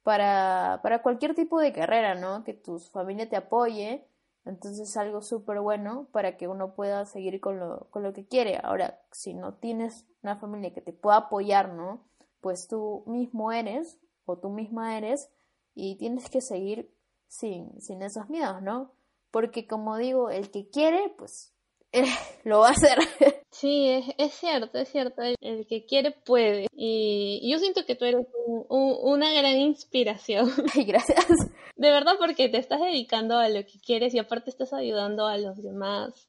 para, 0.04 0.80
para 0.84 1.02
cualquier 1.02 1.36
tipo 1.36 1.60
de 1.60 1.72
carrera, 1.72 2.16
¿no? 2.16 2.44
Que 2.44 2.54
tu 2.54 2.80
familia 2.80 3.30
te 3.30 3.38
apoye, 3.38 4.06
entonces 4.46 4.90
es 4.90 4.98
algo 4.98 5.22
súper 5.22 5.62
bueno 5.62 6.08
para 6.12 6.36
que 6.36 6.48
uno 6.48 6.74
pueda 6.76 7.06
seguir 7.06 7.40
con 7.40 7.60
lo, 7.60 7.88
con 7.90 8.04
lo 8.04 8.14
que 8.14 8.26
quiere. 8.26 8.60
Ahora, 8.62 9.00
si 9.12 9.34
no 9.34 9.54
tienes 9.54 10.06
una 10.22 10.36
familia 10.36 10.74
que 10.74 10.82
te 10.82 10.92
pueda 10.92 11.18
apoyar, 11.18 11.70
¿no? 11.74 12.04
Pues 12.42 12.68
tú 12.68 13.04
mismo 13.08 13.52
eres 13.52 14.00
o 14.26 14.38
tú 14.38 14.50
misma 14.50 14.98
eres 14.98 15.30
y 15.76 15.96
tienes 15.98 16.30
que 16.30 16.42
seguir 16.42 16.94
sin, 17.28 17.80
sin 17.80 18.02
esos 18.02 18.30
miedos, 18.30 18.62
¿no? 18.62 18.92
Porque 19.34 19.66
como 19.66 19.98
digo, 19.98 20.30
el 20.30 20.52
que 20.52 20.70
quiere, 20.70 21.12
pues 21.18 21.52
eh, 21.92 22.06
lo 22.46 22.60
va 22.60 22.70
a 22.70 22.72
hacer. 22.72 23.00
Sí, 23.54 23.88
es, 23.88 24.06
es 24.18 24.34
cierto, 24.34 24.80
es 24.80 24.90
cierto. 24.90 25.22
El, 25.22 25.68
que 25.68 25.86
quiere 25.86 26.10
puede. 26.10 26.66
Y 26.76 27.48
yo 27.50 27.60
siento 27.60 27.86
que 27.86 27.96
tú 27.96 28.04
eres 28.04 28.26
una 28.68 29.32
gran 29.32 29.58
inspiración. 29.58 30.52
Ay, 30.74 30.86
gracias. 30.86 31.28
De 31.76 31.92
verdad, 31.92 32.16
porque 32.18 32.50
te 32.50 32.58
estás 32.58 32.82
dedicando 32.82 33.38
a 33.38 33.50
lo 33.50 33.64
que 33.64 33.80
quieres 33.80 34.16
y 34.16 34.20
aparte 34.20 34.50
estás 34.50 34.74
ayudando 34.74 35.28
a 35.28 35.38
los 35.38 35.62
demás. 35.62 36.28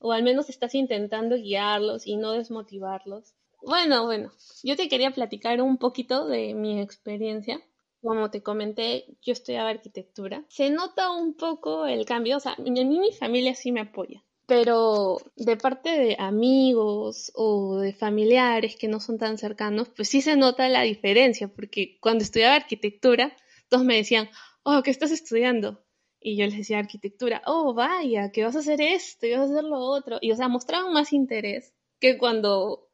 O 0.00 0.12
al 0.12 0.22
menos 0.22 0.48
estás 0.48 0.74
intentando 0.74 1.36
guiarlos 1.36 2.06
y 2.06 2.16
no 2.16 2.32
desmotivarlos. 2.32 3.34
Bueno, 3.60 4.06
bueno, 4.06 4.32
yo 4.64 4.74
te 4.74 4.88
quería 4.88 5.10
platicar 5.10 5.60
un 5.60 5.76
poquito 5.76 6.26
de 6.26 6.54
mi 6.54 6.80
experiencia. 6.80 7.60
Como 8.00 8.30
te 8.30 8.42
comenté, 8.42 9.06
yo 9.22 9.32
estudiaba 9.32 9.70
arquitectura. 9.70 10.44
Se 10.48 10.70
nota 10.70 11.10
un 11.10 11.34
poco 11.34 11.86
el 11.86 12.04
cambio, 12.04 12.36
o 12.36 12.40
sea, 12.40 12.52
a 12.52 12.62
mí 12.62 12.70
mi 12.84 13.12
familia 13.12 13.54
sí 13.54 13.72
me 13.72 13.80
apoya, 13.80 14.22
pero 14.46 15.18
de 15.36 15.56
parte 15.56 15.90
de 15.90 16.16
amigos 16.18 17.32
o 17.34 17.78
de 17.78 17.92
familiares 17.92 18.76
que 18.76 18.88
no 18.88 19.00
son 19.00 19.18
tan 19.18 19.36
cercanos, 19.36 19.88
pues 19.88 20.08
sí 20.08 20.22
se 20.22 20.36
nota 20.36 20.68
la 20.68 20.82
diferencia, 20.82 21.48
porque 21.48 21.98
cuando 22.00 22.24
estudiaba 22.24 22.54
arquitectura, 22.54 23.36
todos 23.68 23.84
me 23.84 23.96
decían, 23.96 24.30
oh, 24.62 24.82
¿qué 24.82 24.90
estás 24.90 25.10
estudiando? 25.10 25.84
Y 26.20 26.36
yo 26.36 26.46
les 26.46 26.56
decía 26.56 26.78
arquitectura, 26.78 27.42
oh, 27.46 27.74
vaya, 27.74 28.32
que 28.32 28.44
vas 28.44 28.56
a 28.56 28.60
hacer 28.60 28.80
esto 28.80 29.26
y 29.26 29.32
vas 29.32 29.50
a 29.50 29.52
hacer 29.52 29.64
lo 29.64 29.80
otro. 29.80 30.18
Y 30.20 30.32
o 30.32 30.36
sea, 30.36 30.48
mostraban 30.48 30.92
más 30.92 31.12
interés 31.12 31.74
que 32.00 32.18
cuando, 32.18 32.88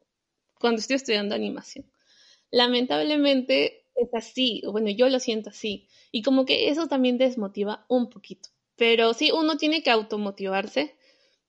cuando 0.59 0.79
estoy 0.79 0.97
estudiando 0.97 1.35
animación. 1.35 1.85
Lamentablemente, 2.51 3.84
es 3.95 4.13
así, 4.13 4.61
bueno, 4.69 4.89
yo 4.89 5.09
lo 5.09 5.19
siento 5.19 5.49
así, 5.49 5.87
y 6.11 6.21
como 6.21 6.45
que 6.45 6.69
eso 6.69 6.87
también 6.87 7.17
desmotiva 7.17 7.85
un 7.87 8.09
poquito, 8.09 8.49
pero 8.75 9.13
sí, 9.13 9.31
uno 9.31 9.57
tiene 9.57 9.83
que 9.83 9.91
automotivarse, 9.91 10.95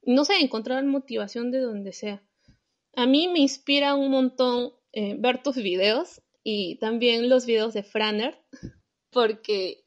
no 0.02 0.24
sé, 0.24 0.36
encontrar 0.40 0.84
motivación 0.84 1.50
de 1.50 1.60
donde 1.60 1.92
sea. 1.92 2.22
A 2.94 3.06
mí 3.06 3.28
me 3.28 3.40
inspira 3.40 3.94
un 3.94 4.10
montón 4.10 4.72
eh, 4.92 5.16
ver 5.18 5.42
tus 5.42 5.56
videos 5.56 6.22
y 6.42 6.76
también 6.76 7.28
los 7.28 7.44
videos 7.46 7.74
de 7.74 7.82
Franner, 7.82 8.38
porque, 9.10 9.84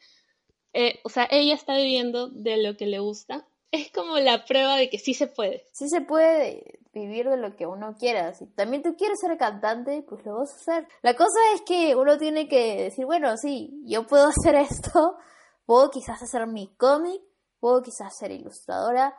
eh, 0.74 1.00
o 1.04 1.10
sea, 1.10 1.28
ella 1.32 1.56
está 1.56 1.78
viviendo 1.78 2.30
de 2.30 2.58
lo 2.58 2.78
que 2.78 2.88
le 2.88 3.00
gusta. 3.00 3.48
Es 3.72 3.92
como 3.92 4.18
la 4.20 4.46
prueba 4.46 4.78
de 4.78 4.90
que 4.90 5.00
sí 5.00 5.14
se 5.14 5.28
puede. 5.28 5.66
Sí 5.74 5.90
se 5.90 6.02
puede 6.02 6.79
vivir 7.00 7.30
de 7.30 7.38
lo 7.38 7.56
que 7.56 7.66
uno 7.66 7.96
quiera. 7.98 8.34
Si 8.34 8.46
también 8.48 8.84
tú 8.84 8.96
quieres 8.96 9.20
ser 9.20 9.38
cantante, 9.38 10.04
pues 10.08 10.26
lo 10.26 10.38
vas 10.38 10.52
a 10.52 10.56
hacer. 10.56 10.88
La 11.02 11.16
cosa 11.16 11.40
es 11.56 11.62
que 11.62 11.96
uno 11.96 12.18
tiene 12.18 12.48
que 12.48 12.84
decir, 12.84 13.06
bueno, 13.06 13.36
sí, 13.38 13.82
yo 13.86 14.06
puedo 14.06 14.28
hacer 14.30 14.56
esto, 14.56 15.18
puedo 15.66 15.90
quizás 15.90 16.22
hacer 16.22 16.48
mi 16.48 16.68
cómic, 16.76 17.22
puedo 17.60 17.82
quizás 17.82 18.16
ser 18.18 18.32
ilustradora, 18.32 19.16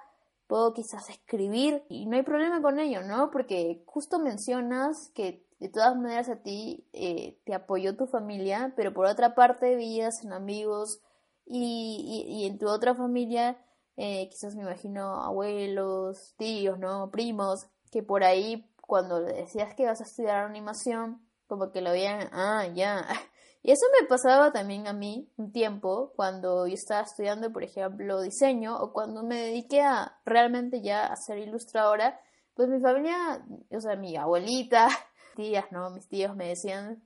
puedo 0.46 0.72
quizás 0.72 1.08
escribir 1.10 1.84
y 1.88 2.06
no 2.06 2.16
hay 2.16 2.22
problema 2.22 2.60
con 2.60 2.78
ello, 2.78 3.02
¿no? 3.02 3.30
Porque 3.30 3.82
justo 3.86 4.18
mencionas 4.18 5.10
que 5.14 5.46
de 5.60 5.68
todas 5.68 5.94
maneras 5.96 6.28
a 6.28 6.42
ti 6.42 6.88
eh, 6.92 7.38
te 7.44 7.54
apoyó 7.54 7.96
tu 7.96 8.06
familia, 8.06 8.72
pero 8.76 8.92
por 8.92 9.06
otra 9.06 9.34
parte 9.34 9.76
vivías 9.76 10.24
en 10.24 10.32
amigos 10.32 11.00
y, 11.46 12.24
y 12.28 12.46
en 12.46 12.58
tu 12.58 12.68
otra 12.68 12.94
familia 12.94 13.58
eh, 14.02 14.30
quizás 14.30 14.54
me 14.56 14.62
imagino 14.62 15.22
abuelos, 15.22 16.34
tíos, 16.38 16.78
¿no? 16.78 17.10
Primos, 17.10 17.66
que 17.92 18.02
por 18.02 18.24
ahí 18.24 18.66
cuando 18.80 19.20
decías 19.20 19.74
que 19.74 19.82
ibas 19.82 20.00
a 20.00 20.04
estudiar 20.04 20.46
animación, 20.46 21.20
como 21.46 21.70
que 21.70 21.82
lo 21.82 21.90
veían, 21.90 22.30
ah, 22.32 22.66
ya. 22.74 23.06
Y 23.62 23.72
eso 23.72 23.84
me 24.00 24.08
pasaba 24.08 24.52
también 24.52 24.88
a 24.88 24.94
mí 24.94 25.30
un 25.36 25.52
tiempo 25.52 26.14
cuando 26.16 26.66
yo 26.66 26.72
estaba 26.72 27.02
estudiando, 27.02 27.52
por 27.52 27.62
ejemplo, 27.62 28.22
diseño 28.22 28.74
o 28.74 28.90
cuando 28.90 29.22
me 29.22 29.36
dediqué 29.36 29.82
a 29.82 30.18
realmente 30.24 30.80
ya 30.80 31.04
a 31.04 31.14
ser 31.16 31.36
ilustradora, 31.36 32.18
pues 32.54 32.70
mi 32.70 32.80
familia, 32.80 33.44
o 33.70 33.80
sea, 33.82 33.96
mi 33.96 34.16
abuelita, 34.16 34.88
tías, 35.36 35.66
¿no? 35.72 35.90
Mis 35.90 36.08
tíos 36.08 36.34
me 36.34 36.48
decían 36.48 37.02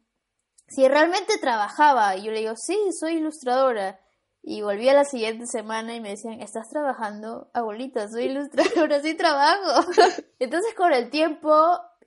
si 0.68 0.86
realmente 0.86 1.38
trabajaba 1.38 2.16
y 2.16 2.22
yo 2.22 2.30
le 2.30 2.38
digo, 2.38 2.54
sí, 2.56 2.78
soy 3.00 3.14
ilustradora. 3.14 4.00
Y 4.46 4.60
volví 4.60 4.86
a 4.90 4.94
la 4.94 5.06
siguiente 5.06 5.46
semana 5.46 5.94
y 5.94 6.02
me 6.02 6.10
decían, 6.10 6.42
¿estás 6.42 6.68
trabajando? 6.68 7.48
Abuelita, 7.54 8.08
soy 8.08 8.24
ilustradora, 8.24 9.00
sí 9.00 9.14
trabajo. 9.14 9.90
Entonces 10.38 10.74
con 10.74 10.92
el 10.92 11.08
tiempo, 11.08 11.50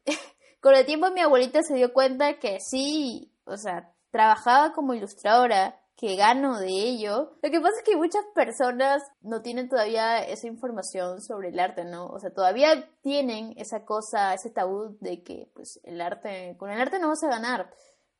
con 0.62 0.76
el 0.76 0.86
tiempo 0.86 1.10
mi 1.10 1.21
abuelita 1.21 1.63
se 1.63 1.73
dio 1.73 1.91
cuenta 1.93 2.38
que 2.38 2.60
sí, 2.60 3.34
o 3.45 3.58
sea, 3.58 3.91
trabajaba 4.12 4.71
como 4.73 4.93
ilustradora, 4.93 5.82
que 5.95 6.15
gano 6.15 6.60
de 6.60 6.69
ello. 6.69 7.39
Lo 7.41 7.50
que 7.50 7.60
pasa 7.60 7.78
es 7.78 7.84
que 7.84 7.97
muchas 7.97 8.23
personas 8.36 9.02
no 9.21 9.41
tienen 9.41 9.67
todavía 9.67 10.19
esa 10.19 10.45
información 10.45 11.21
sobre 11.21 11.50
el 11.50 11.60
arte, 11.60 11.86
¿no? 11.86 12.06
O 12.06 12.19
sea, 12.19 12.30
todavía 12.30 12.88
tienen 13.02 13.56
esa 13.58 13.84
cosa, 13.84 14.36
ese 14.36 14.52
tabú 14.52 14.95
de 15.02 15.23
que 15.23 15.50
pues 15.56 15.80
el 15.84 16.00
arte, 16.02 16.56
con 16.60 16.69
el 16.69 16.80
arte 16.80 17.00
no 17.00 17.08
vas 17.08 17.23
a 17.23 17.30
ganar. 17.30 17.71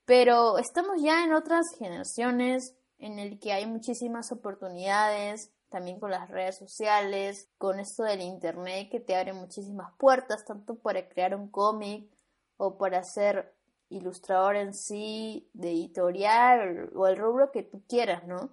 Pero 0.06 0.58
estamos 0.58 1.04
ya 1.04 1.24
en 1.24 1.34
otras 1.34 1.68
generaciones, 1.78 2.76
en 3.00 3.20
el 3.20 3.40
que 3.40 3.54
hay 3.54 3.66
muchísimas 3.66 4.32
oportunidades, 4.32 5.52
también 5.70 6.00
con 6.00 6.12
las 6.12 6.30
redes 6.30 6.58
sociales, 6.58 7.50
con 7.58 7.80
esto 7.80 8.04
del 8.04 8.22
internet 8.22 8.90
que 8.90 9.00
te 9.00 9.16
abre 9.16 9.34
muchísimas 9.34 9.94
puertas, 9.98 10.46
tanto 10.46 10.76
para 10.76 11.08
crear 11.08 11.36
un 11.36 11.50
cómic 11.50 12.10
o 12.58 12.78
para 12.78 13.04
ser 13.04 13.54
ilustrador 13.90 14.56
en 14.56 14.74
sí, 14.74 15.50
de 15.54 15.72
editorial 15.72 16.90
o 16.96 17.08
el 17.08 17.18
rubro 17.18 17.52
que 17.52 17.64
tú 17.64 17.84
quieras, 17.88 18.26
¿no? 18.26 18.52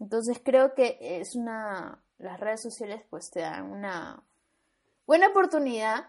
Entonces 0.00 0.40
creo 0.42 0.74
que 0.74 0.98
es 1.00 1.34
una, 1.34 2.02
las 2.18 2.40
redes 2.40 2.62
sociales 2.62 3.02
pues 3.10 3.30
te 3.30 3.40
dan 3.40 3.70
una 3.70 4.22
buena 5.06 5.28
oportunidad 5.28 6.06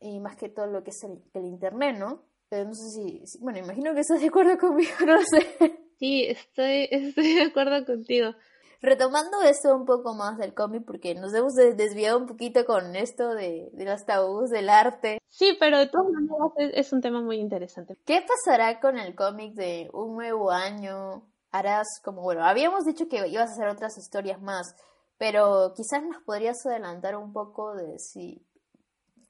y 0.00 0.20
más 0.20 0.36
que 0.36 0.48
todo 0.48 0.66
lo 0.66 0.82
que 0.82 0.90
es 0.90 1.02
el, 1.04 1.44
internet, 1.44 1.96
¿no? 1.98 2.22
Pero 2.48 2.64
no 2.64 2.74
sé 2.74 2.90
si, 2.90 3.22
bueno, 3.40 3.58
imagino 3.58 3.94
que 3.94 4.00
estás 4.00 4.20
de 4.20 4.28
acuerdo 4.28 4.58
conmigo, 4.58 4.92
no 5.06 5.20
sé. 5.22 5.85
Sí, 5.98 6.24
estoy, 6.24 6.88
estoy 6.90 7.34
de 7.34 7.42
acuerdo 7.42 7.84
contigo. 7.84 8.34
Retomando 8.82 9.42
esto 9.42 9.74
un 9.74 9.86
poco 9.86 10.14
más 10.14 10.36
del 10.38 10.54
cómic, 10.54 10.84
porque 10.86 11.14
nos 11.14 11.32
hemos 11.34 11.54
desviado 11.54 12.18
un 12.18 12.26
poquito 12.26 12.64
con 12.66 12.94
esto 12.94 13.34
de, 13.34 13.70
de 13.72 13.84
los 13.84 14.04
tabús 14.04 14.50
del 14.50 14.68
arte. 14.68 15.18
Sí, 15.28 15.56
pero 15.58 15.78
de 15.78 15.88
todas 15.88 16.06
maneras 16.12 16.74
es, 16.74 16.92
un 16.92 17.00
tema 17.00 17.20
muy 17.22 17.36
interesante. 17.36 17.96
¿Qué 18.04 18.22
pasará 18.22 18.80
con 18.80 18.98
el 18.98 19.14
cómic 19.14 19.54
de 19.54 19.90
un 19.92 20.14
nuevo 20.14 20.50
año? 20.50 21.26
Harás 21.50 22.00
como, 22.04 22.22
bueno, 22.22 22.44
habíamos 22.44 22.84
dicho 22.84 23.08
que 23.08 23.26
ibas 23.26 23.50
a 23.50 23.52
hacer 23.54 23.68
otras 23.68 23.96
historias 23.96 24.40
más, 24.40 24.76
pero 25.16 25.72
quizás 25.74 26.02
nos 26.02 26.22
podrías 26.22 26.64
adelantar 26.66 27.16
un 27.16 27.32
poco 27.32 27.74
de 27.74 27.98
si 27.98 28.46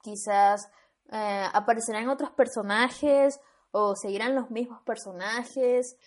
quizás 0.01 0.69
eh, 1.11 1.45
aparecerán 1.53 2.09
otros 2.09 2.31
personajes 2.31 3.39
o 3.71 3.95
seguirán 3.95 4.35
los 4.35 4.49
mismos 4.51 4.81
personajes. 4.83 5.97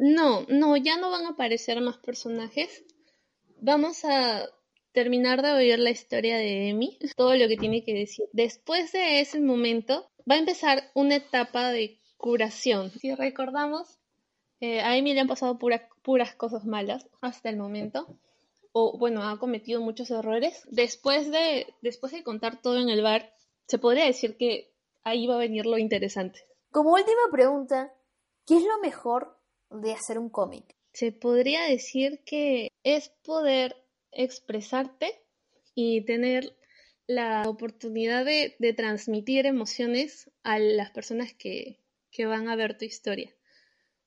No, 0.00 0.46
no, 0.48 0.76
ya 0.76 0.96
no 0.96 1.10
van 1.10 1.26
a 1.26 1.30
aparecer 1.30 1.80
más 1.80 1.98
personajes. 1.98 2.84
Vamos 3.60 4.04
a 4.04 4.48
terminar 4.92 5.42
de 5.42 5.50
oír 5.50 5.78
la 5.80 5.90
historia 5.90 6.36
de 6.36 6.68
Emi, 6.68 6.96
todo 7.16 7.34
lo 7.34 7.48
que 7.48 7.56
tiene 7.56 7.84
que 7.84 7.94
decir. 7.94 8.26
Después 8.32 8.92
de 8.92 9.20
ese 9.20 9.40
momento 9.40 10.08
va 10.30 10.36
a 10.36 10.38
empezar 10.38 10.84
una 10.94 11.16
etapa 11.16 11.72
de 11.72 12.00
curación. 12.16 12.92
Si 12.92 13.12
recordamos, 13.12 13.98
eh, 14.60 14.82
a 14.82 14.96
Emi 14.96 15.14
le 15.14 15.20
han 15.20 15.26
pasado 15.26 15.58
puras 15.58 16.34
cosas 16.36 16.64
malas 16.64 17.08
hasta 17.20 17.50
el 17.50 17.56
momento. 17.56 18.06
O 18.70 18.98
bueno, 18.98 19.24
ha 19.24 19.36
cometido 19.40 19.80
muchos 19.80 20.12
errores. 20.12 20.62
Después 20.70 21.32
de, 21.32 21.74
después 21.82 22.12
de 22.12 22.22
contar 22.22 22.62
todo 22.62 22.78
en 22.78 22.88
el 22.88 23.02
bar, 23.02 23.32
se 23.66 23.78
podría 23.78 24.04
decir 24.04 24.36
que 24.36 24.72
ahí 25.02 25.26
va 25.26 25.34
a 25.34 25.38
venir 25.38 25.66
lo 25.66 25.76
interesante. 25.76 26.46
Como 26.70 26.92
última 26.92 27.32
pregunta, 27.32 27.92
¿qué 28.46 28.58
es 28.58 28.62
lo 28.62 28.78
mejor 28.78 29.37
de 29.70 29.92
hacer 29.92 30.18
un 30.18 30.30
cómic? 30.30 30.76
Se 30.92 31.12
podría 31.12 31.62
decir 31.64 32.22
que 32.24 32.72
es 32.82 33.10
poder 33.22 33.76
expresarte 34.12 35.22
y 35.74 36.02
tener 36.02 36.56
la 37.06 37.42
oportunidad 37.48 38.24
de, 38.24 38.54
transmitir 38.76 39.46
emociones 39.46 40.30
a 40.42 40.58
las 40.58 40.90
personas 40.90 41.32
que, 41.32 41.80
que 42.10 42.26
van 42.26 42.48
a 42.48 42.56
ver 42.56 42.76
tu 42.76 42.84
historia. 42.84 43.34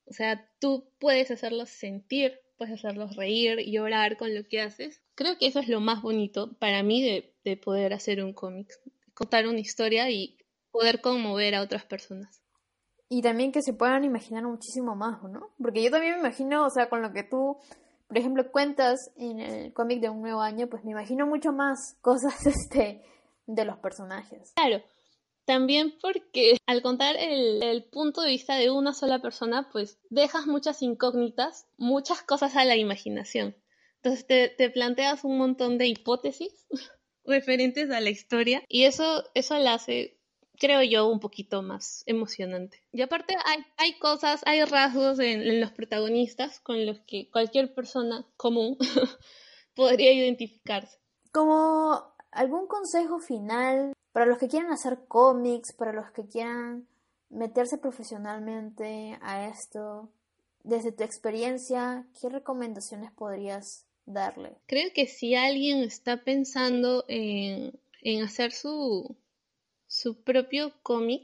O 0.06 0.14
sea, 0.14 0.50
tú 0.60 0.92
puedes 1.00 1.32
hacerlos 1.32 1.70
sentir, 1.70 2.40
puedes 2.58 2.76
hacerlos 2.76 3.16
reír, 3.16 3.60
llorar 3.66 4.18
con 4.18 4.36
lo 4.36 4.44
que 4.48 4.62
haces. 4.62 5.02
Creo 5.16 5.38
que 5.38 5.48
eso 5.48 5.60
es 5.60 5.68
lo 5.68 5.80
más 5.80 6.02
bonito 6.02 6.54
para 6.60 6.84
mí 6.84 7.02
de, 7.02 7.34
de 7.44 7.58
poder 7.58 7.94
hacer 7.94 8.24
un 8.24 8.34
cómic, 8.34 8.72
contar 9.14 9.48
una 9.48 9.60
historia 9.60 10.10
y 10.12 10.38
poder 10.72 11.02
conmover 11.02 11.56
a 11.56 11.62
otras 11.62 11.86
personas. 11.86 12.41
Y 13.14 13.22
también 13.22 13.52
que 13.52 13.62
se 13.62 13.74
puedan 13.74 14.06
imaginar 14.06 14.46
muchísimo 14.46 14.96
más, 14.96 15.22
¿no? 15.24 15.50
Porque 15.62 15.84
yo 15.84 15.92
también 15.92 16.14
me 16.14 16.20
imagino, 16.20 16.66
o 16.66 16.70
sea, 16.70 16.88
con 16.88 17.02
lo 17.02 17.12
que 17.12 17.24
tú, 17.24 17.58
por 18.08 18.18
ejemplo, 18.18 18.50
cuentas 18.54 19.12
en 19.18 19.42
el 19.42 19.74
cómic 19.74 20.00
de 20.00 20.10
un 20.10 20.22
nuevo 20.22 20.40
año, 20.40 20.68
pues 20.68 20.86
me 20.86 20.92
imagino 20.92 21.28
mucho 21.28 21.52
más 21.52 21.98
cosas 22.02 22.48
este, 22.48 23.04
de 23.48 23.66
los 23.66 23.78
personajes. 23.80 24.54
Claro. 24.56 24.82
También 25.44 25.94
porque 26.02 26.56
al 26.66 26.82
contar 26.82 27.18
el, 27.20 27.84
punto 27.92 28.22
de 28.22 28.30
vista 28.30 28.56
de 28.56 28.72
una 28.72 28.94
sola 28.94 29.22
persona, 29.22 29.68
pues 29.74 30.00
dejas 30.10 30.48
muchas 30.48 30.82
incógnitas, 30.82 31.68
muchas 31.76 32.22
cosas 32.22 32.56
a 32.56 32.64
la 32.64 32.78
imaginación. 32.78 33.58
Entonces 33.98 34.26
te, 34.26 34.48
te 34.48 34.70
planteas 34.70 35.26
un 35.26 35.38
montón 35.38 35.78
de 35.78 35.88
hipótesis, 35.88 36.66
referentes 37.26 37.92
a 37.92 38.00
la 38.00 38.10
historia 38.10 38.64
y 38.70 38.86
eso, 38.86 39.26
eso 39.34 39.58
la 39.58 39.74
hace 39.74 40.21
creo 40.62 40.84
yo, 40.84 41.08
un 41.08 41.20
poquito 41.20 41.64
más 41.64 42.04
emocionante. 42.06 42.84
Y 42.92 43.02
aparte 43.02 43.36
hay, 43.46 43.66
hay 43.78 43.98
cosas, 43.98 44.42
hay 44.46 44.64
rasgos 44.64 45.18
en, 45.18 45.60
los 45.60 45.72
protagonistas 45.72 46.60
con 46.60 46.86
los 46.86 47.00
que 47.00 47.32
cualquier 47.32 47.74
persona 47.74 48.28
común 48.38 48.78
podría 49.76 50.14
identificarse. 50.14 51.00
Como 51.32 52.14
algún 52.30 52.68
consejo 52.68 53.18
final 53.18 53.94
para 54.12 54.28
los 54.28 54.38
que 54.38 54.48
quieran 54.48 54.72
hacer 54.72 55.00
cómics, 55.08 55.74
para 55.74 55.94
los 55.94 56.12
que 56.12 56.28
quieran 56.28 56.88
meterse 57.30 57.80
profesionalmente 57.80 59.18
a 59.24 59.48
esto, 59.48 60.12
desde 60.64 60.92
tu 60.92 61.04
experiencia, 61.04 62.06
¿qué 62.22 62.30
recomendaciones 62.30 63.12
podrías 63.12 63.88
darle? 64.06 64.58
Creo 64.68 64.92
que 64.94 65.08
si 65.08 65.34
alguien 65.34 65.80
está 65.80 66.18
pensando 66.18 67.04
en, 67.08 67.80
en 68.04 68.22
hacer 68.22 68.52
su, 68.52 69.16
su 69.92 70.24
propio 70.24 70.74
cómic 70.84 71.24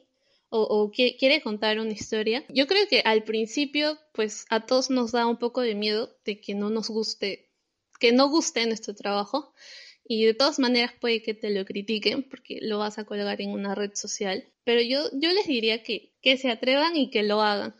o, 0.50 0.92
quiere 0.92 1.42
contar 1.42 1.80
una 1.80 1.92
historia. 1.92 2.46
Yo 2.50 2.68
creo 2.68 2.88
que 2.88 3.02
al 3.04 3.24
principio, 3.24 3.98
pues 4.14 4.46
a 4.50 4.66
todos 4.66 4.90
nos 4.90 5.12
da 5.12 5.26
un 5.26 5.38
poco 5.38 5.62
de 5.62 5.76
miedo 5.76 6.16
de 6.26 6.40
que 6.40 6.54
no 6.54 6.70
nos 6.70 6.90
guste, 6.90 7.50
que 8.00 8.12
no 8.12 8.30
guste 8.30 8.66
nuestro 8.66 8.94
trabajo. 8.94 9.54
Y 10.06 10.24
de 10.26 10.34
todas 10.34 10.58
maneras 10.60 10.94
puede 11.00 11.22
que 11.22 11.34
te 11.34 11.50
lo 11.50 11.66
critiquen 11.66 12.24
porque 12.24 12.60
lo 12.62 12.80
vas 12.80 12.98
a 12.98 13.04
colgar 13.06 13.42
en 13.42 13.52
una 13.52 13.76
red 13.76 13.92
social. 13.94 14.46
Pero 14.64 14.82
yo, 14.82 15.10
yo 15.14 15.32
les 15.32 15.48
diría 15.48 15.84
que, 15.84 16.14
que 16.22 16.38
se 16.38 16.50
atrevan 16.50 16.96
y 16.96 17.10
que 17.10 17.24
lo 17.24 17.42
hagan. 17.42 17.76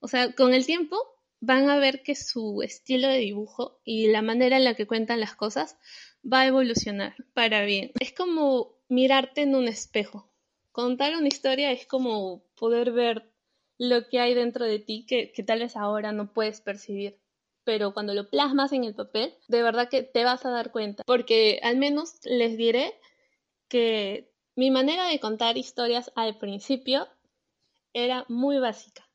O 0.00 0.08
sea, 0.08 0.32
con 0.32 0.54
el 0.54 0.64
tiempo 0.64 0.98
van 1.40 1.68
a 1.68 1.78
ver 1.78 2.02
que 2.02 2.14
su 2.14 2.62
estilo 2.62 3.08
de 3.08 3.18
dibujo 3.18 3.80
y 3.84 4.08
la 4.08 4.22
manera 4.22 4.56
en 4.56 4.64
la 4.64 4.74
que 4.74 4.86
cuentan 4.86 5.20
las 5.20 5.34
cosas 5.34 5.76
va 6.24 6.40
a 6.40 6.46
evolucionar 6.46 7.14
para 7.34 7.64
bien. 7.64 7.92
Es 8.00 8.12
como 8.12 8.75
mirarte 8.88 9.42
en 9.42 9.54
un 9.54 9.68
espejo. 9.68 10.28
Contar 10.72 11.16
una 11.16 11.28
historia 11.28 11.72
es 11.72 11.86
como 11.86 12.42
poder 12.58 12.92
ver 12.92 13.30
lo 13.78 14.08
que 14.08 14.20
hay 14.20 14.34
dentro 14.34 14.64
de 14.64 14.78
ti 14.78 15.06
que, 15.06 15.32
tal 15.44 15.60
vez 15.60 15.76
ahora 15.76 16.12
no 16.12 16.32
puedes 16.32 16.60
percibir. 16.60 17.18
Pero 17.64 17.92
cuando 17.92 18.14
lo 18.14 18.28
plasmas 18.30 18.72
en 18.72 18.84
el 18.84 18.94
papel, 18.94 19.34
de 19.48 19.62
verdad 19.62 19.88
que 19.88 20.02
te 20.02 20.24
vas 20.24 20.44
a 20.44 20.50
dar 20.50 20.70
cuenta. 20.70 21.02
Porque 21.04 21.60
al 21.62 21.76
menos 21.76 22.14
les 22.24 22.56
diré 22.56 22.94
que 23.68 24.30
mi 24.54 24.70
manera 24.70 25.08
de 25.08 25.18
contar 25.18 25.58
historias 25.58 26.12
al 26.14 26.38
principio 26.38 27.08
era 27.92 28.24
muy 28.28 28.58
básica. 28.58 29.08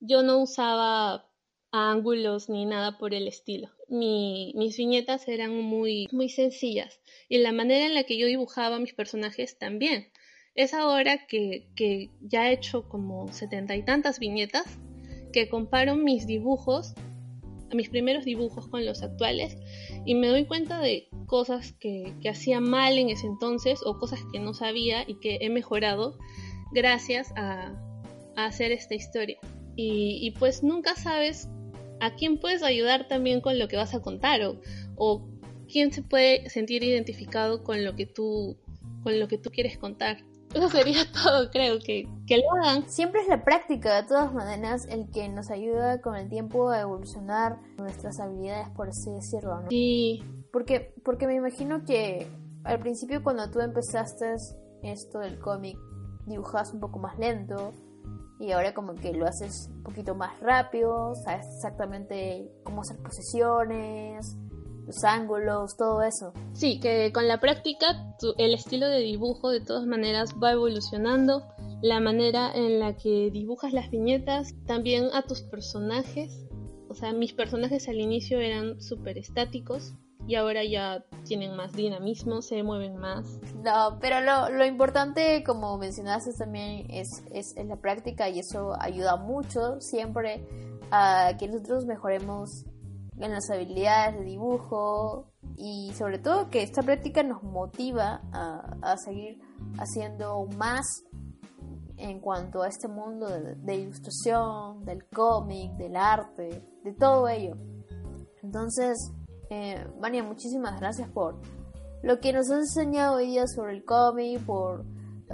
Yo 0.00 0.22
no 0.22 0.38
usaba 0.38 1.30
ángulos 1.70 2.48
ni 2.48 2.66
nada 2.66 2.98
por 2.98 3.14
el 3.14 3.28
estilo. 3.28 3.68
Mis 3.94 4.76
viñetas 4.76 5.28
eran 5.28 5.56
muy, 5.56 6.08
muy 6.12 6.28
sencillas 6.28 7.00
y 7.28 7.38
la 7.38 7.52
manera 7.52 7.86
en 7.86 7.94
la 7.94 8.04
que 8.04 8.18
yo 8.18 8.26
dibujaba 8.26 8.78
mis 8.78 8.94
personajes 8.94 9.58
también. 9.58 10.08
Es 10.54 10.72
ahora 10.72 11.26
que, 11.26 11.68
que 11.74 12.10
ya 12.20 12.48
he 12.48 12.54
hecho 12.54 12.88
como 12.88 13.32
setenta 13.32 13.74
y 13.74 13.84
tantas 13.84 14.18
viñetas 14.18 14.78
que 15.32 15.48
comparo 15.48 15.96
mis 15.96 16.26
dibujos, 16.26 16.94
mis 17.72 17.88
primeros 17.88 18.24
dibujos 18.24 18.68
con 18.68 18.86
los 18.86 19.02
actuales 19.02 19.56
y 20.04 20.14
me 20.14 20.28
doy 20.28 20.44
cuenta 20.44 20.80
de 20.80 21.08
cosas 21.26 21.72
que, 21.72 22.14
que 22.20 22.28
hacía 22.28 22.60
mal 22.60 22.98
en 22.98 23.10
ese 23.10 23.26
entonces 23.26 23.80
o 23.84 23.98
cosas 23.98 24.20
que 24.32 24.38
no 24.38 24.54
sabía 24.54 25.02
y 25.06 25.18
que 25.18 25.38
he 25.40 25.50
mejorado 25.50 26.16
gracias 26.74 27.32
a, 27.36 27.72
hacer 28.36 28.72
esta 28.72 28.94
historia. 28.94 29.38
Y, 29.76 30.32
pues 30.38 30.62
nunca 30.62 30.94
sabes 30.96 31.48
a 32.00 32.14
quién 32.14 32.38
puedes 32.38 32.62
ayudar 32.62 33.08
también 33.08 33.40
con 33.40 33.58
lo 33.58 33.68
que 33.68 33.76
vas 33.76 33.94
a 33.94 34.00
contar 34.00 34.42
o, 34.42 34.60
o 34.96 35.26
quién 35.70 35.92
se 35.92 36.02
puede 36.02 36.48
sentir 36.50 36.82
identificado 36.82 37.62
con 37.64 37.84
lo 37.84 37.94
que 37.94 38.06
tú, 38.06 38.56
con 39.02 39.18
lo 39.18 39.28
que 39.28 39.38
tú 39.38 39.50
quieres 39.50 39.78
contar. 39.78 40.18
Eso 40.54 40.68
sería 40.68 41.00
todo, 41.24 41.50
creo, 41.50 41.78
que, 41.80 42.08
que 42.26 42.38
lo 42.38 42.44
hagan. 42.62 42.88
Siempre 42.88 43.20
es 43.22 43.28
la 43.28 43.44
práctica, 43.44 44.02
de 44.02 44.08
todas 44.08 44.32
maneras, 44.32 44.86
el 44.88 45.10
que 45.10 45.28
nos 45.28 45.50
ayuda 45.50 46.00
con 46.00 46.14
el 46.14 46.28
tiempo 46.28 46.70
a 46.70 46.80
evolucionar 46.80 47.58
nuestras 47.76 48.20
habilidades, 48.20 48.68
por 48.70 48.88
así 48.88 49.10
decirlo, 49.10 49.60
¿no? 49.62 49.68
Sí. 49.68 50.22
Porque, 50.52 50.94
porque 51.04 51.26
me 51.26 51.34
imagino 51.34 51.84
que 51.84 52.28
al 52.62 52.78
principio 52.78 53.22
cuando 53.22 53.50
tú 53.50 53.60
empezaste 53.60 54.36
esto 54.82 55.18
del 55.18 55.38
cómic, 55.40 55.76
dibujabas 56.26 56.72
un 56.72 56.80
poco 56.80 56.98
más 56.98 57.18
lento, 57.18 57.74
y 58.38 58.52
ahora 58.52 58.74
como 58.74 58.94
que 58.94 59.12
lo 59.12 59.26
haces 59.26 59.68
un 59.70 59.82
poquito 59.82 60.14
más 60.14 60.38
rápido, 60.40 61.14
sabes 61.24 61.46
exactamente 61.56 62.50
cómo 62.64 62.82
hacer 62.82 62.98
posiciones, 62.98 64.36
los 64.86 65.04
ángulos, 65.04 65.76
todo 65.76 66.02
eso. 66.02 66.32
Sí, 66.52 66.80
que 66.80 67.12
con 67.12 67.28
la 67.28 67.40
práctica 67.40 67.86
el 68.38 68.54
estilo 68.54 68.88
de 68.88 69.00
dibujo 69.00 69.50
de 69.50 69.60
todas 69.60 69.86
maneras 69.86 70.34
va 70.42 70.52
evolucionando, 70.52 71.42
la 71.82 72.00
manera 72.00 72.50
en 72.54 72.80
la 72.80 72.96
que 72.96 73.30
dibujas 73.30 73.72
las 73.72 73.90
viñetas, 73.90 74.54
también 74.66 75.08
a 75.12 75.22
tus 75.22 75.42
personajes. 75.42 76.46
O 76.88 76.94
sea, 76.94 77.12
mis 77.12 77.32
personajes 77.32 77.88
al 77.88 78.00
inicio 78.00 78.40
eran 78.40 78.80
súper 78.80 79.18
estáticos 79.18 79.94
y 80.26 80.36
ahora 80.36 80.64
ya 80.64 81.04
tienen 81.24 81.54
más 81.56 81.72
dinamismo, 81.72 82.40
se 82.42 82.62
mueven 82.62 82.96
más. 82.96 83.38
No, 83.62 83.98
pero 84.00 84.20
lo, 84.20 84.50
lo 84.50 84.64
importante, 84.64 85.42
como 85.44 85.76
mencionaste 85.78 86.32
también, 86.38 86.86
es, 86.90 87.08
es, 87.32 87.54
la 87.64 87.76
práctica 87.76 88.28
y 88.28 88.38
eso 88.38 88.72
ayuda 88.80 89.16
mucho 89.16 89.80
siempre 89.80 90.46
a 90.90 91.32
que 91.38 91.48
nosotros 91.48 91.84
mejoremos 91.86 92.64
en 93.18 93.30
las 93.30 93.50
habilidades 93.50 94.18
de 94.18 94.24
dibujo 94.24 95.30
y 95.56 95.92
sobre 95.94 96.18
todo 96.18 96.50
que 96.50 96.62
esta 96.62 96.82
práctica 96.82 97.22
nos 97.22 97.42
motiva 97.42 98.22
a, 98.32 98.76
a 98.82 98.96
seguir 98.96 99.38
haciendo 99.78 100.46
más 100.56 101.04
en 101.96 102.20
cuanto 102.20 102.62
a 102.62 102.68
este 102.68 102.88
mundo 102.88 103.28
de, 103.28 103.54
de 103.54 103.76
ilustración, 103.76 104.84
del 104.84 105.06
cómic, 105.06 105.72
del 105.74 105.96
arte, 105.96 106.64
de 106.82 106.92
todo 106.92 107.28
ello. 107.28 107.56
Entonces, 108.42 109.12
eh, 109.54 109.86
Vania, 110.00 110.22
muchísimas 110.24 110.80
gracias 110.80 111.08
por 111.10 111.36
lo 112.02 112.18
que 112.18 112.32
nos 112.32 112.50
has 112.50 112.58
enseñado 112.58 113.16
hoy 113.16 113.28
día 113.28 113.46
sobre 113.46 113.72
el 113.72 113.84
cómic, 113.84 114.44
por 114.44 114.84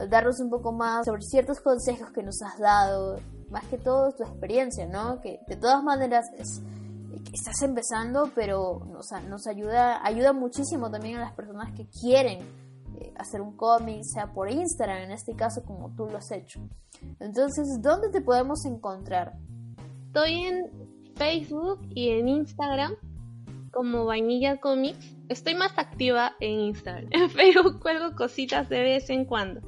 darnos 0.08 0.40
un 0.40 0.50
poco 0.50 0.72
más 0.72 1.06
sobre 1.06 1.22
ciertos 1.22 1.60
consejos 1.60 2.10
que 2.12 2.22
nos 2.22 2.42
has 2.42 2.58
dado, 2.58 3.16
más 3.50 3.64
que 3.64 3.78
todo 3.78 4.12
tu 4.12 4.22
experiencia, 4.22 4.86
¿no? 4.86 5.20
Que 5.20 5.40
de 5.48 5.56
todas 5.56 5.82
maneras 5.82 6.26
es, 6.38 6.60
estás 7.32 7.62
empezando, 7.62 8.30
pero 8.34 8.82
nos, 8.86 9.06
nos 9.28 9.46
ayuda, 9.46 10.04
ayuda 10.04 10.32
muchísimo 10.32 10.90
también 10.90 11.16
a 11.16 11.20
las 11.20 11.32
personas 11.32 11.72
que 11.74 11.88
quieren 11.88 12.40
eh, 13.00 13.12
hacer 13.16 13.40
un 13.40 13.56
cómic, 13.56 14.02
sea 14.04 14.32
por 14.32 14.50
Instagram, 14.50 14.98
en 15.04 15.10
este 15.12 15.34
caso 15.34 15.62
como 15.64 15.94
tú 15.96 16.06
lo 16.06 16.18
has 16.18 16.30
hecho. 16.30 16.60
Entonces, 17.18 17.80
¿dónde 17.80 18.10
te 18.10 18.20
podemos 18.20 18.64
encontrar? 18.66 19.32
Estoy 20.06 20.44
en 20.44 21.14
Facebook 21.16 21.80
y 21.94 22.10
en 22.10 22.28
Instagram 22.28 22.94
como 23.70 24.04
Vainilla 24.04 24.58
Comics. 24.58 25.16
Estoy 25.28 25.54
más 25.54 25.72
activa 25.78 26.32
en 26.40 26.60
Instagram. 26.60 27.08
En 27.12 27.30
Facebook 27.30 27.80
cuelgo 27.80 28.14
cositas 28.16 28.68
de 28.68 28.80
vez 28.80 29.10
en 29.10 29.24
cuando, 29.24 29.60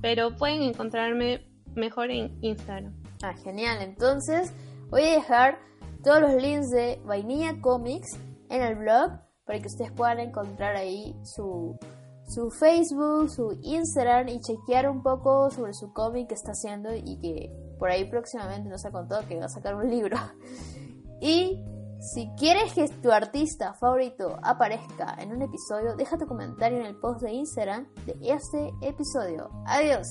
pero 0.00 0.36
pueden 0.36 0.62
encontrarme 0.62 1.46
mejor 1.74 2.10
en 2.10 2.38
Instagram. 2.42 2.94
Ah, 3.22 3.34
genial. 3.34 3.82
Entonces 3.82 4.52
voy 4.90 5.02
a 5.02 5.12
dejar 5.12 5.58
todos 6.02 6.20
los 6.20 6.42
links 6.42 6.70
de 6.70 7.00
Vainilla 7.04 7.60
Comics 7.60 8.18
en 8.50 8.62
el 8.62 8.76
blog 8.76 9.12
para 9.44 9.58
que 9.60 9.66
ustedes 9.66 9.92
puedan 9.92 10.20
encontrar 10.20 10.76
ahí 10.76 11.16
su, 11.24 11.78
su 12.28 12.50
Facebook, 12.50 13.30
su 13.30 13.58
Instagram 13.62 14.28
y 14.28 14.40
chequear 14.40 14.88
un 14.88 15.02
poco 15.02 15.50
sobre 15.50 15.72
su 15.72 15.92
cómic 15.92 16.28
que 16.28 16.34
está 16.34 16.52
haciendo 16.52 16.94
y 16.94 17.18
que 17.20 17.50
por 17.78 17.90
ahí 17.90 18.04
próximamente 18.04 18.68
nos 18.68 18.84
ha 18.84 18.90
contado 18.90 19.26
que 19.26 19.38
va 19.38 19.46
a 19.46 19.48
sacar 19.48 19.74
un 19.74 19.90
libro. 19.90 20.16
Y 21.20 21.64
si 22.00 22.30
quieres 22.36 22.72
que 22.74 22.88
tu 23.02 23.10
artista 23.10 23.74
favorito 23.74 24.38
aparezca 24.42 25.16
en 25.18 25.32
un 25.32 25.42
episodio, 25.42 25.96
deja 25.96 26.16
tu 26.16 26.26
comentario 26.26 26.78
en 26.78 26.86
el 26.86 26.96
post 26.96 27.22
de 27.22 27.32
Instagram 27.32 27.88
de 28.06 28.16
este 28.22 28.72
episodio. 28.82 29.50
Adiós. 29.66 30.06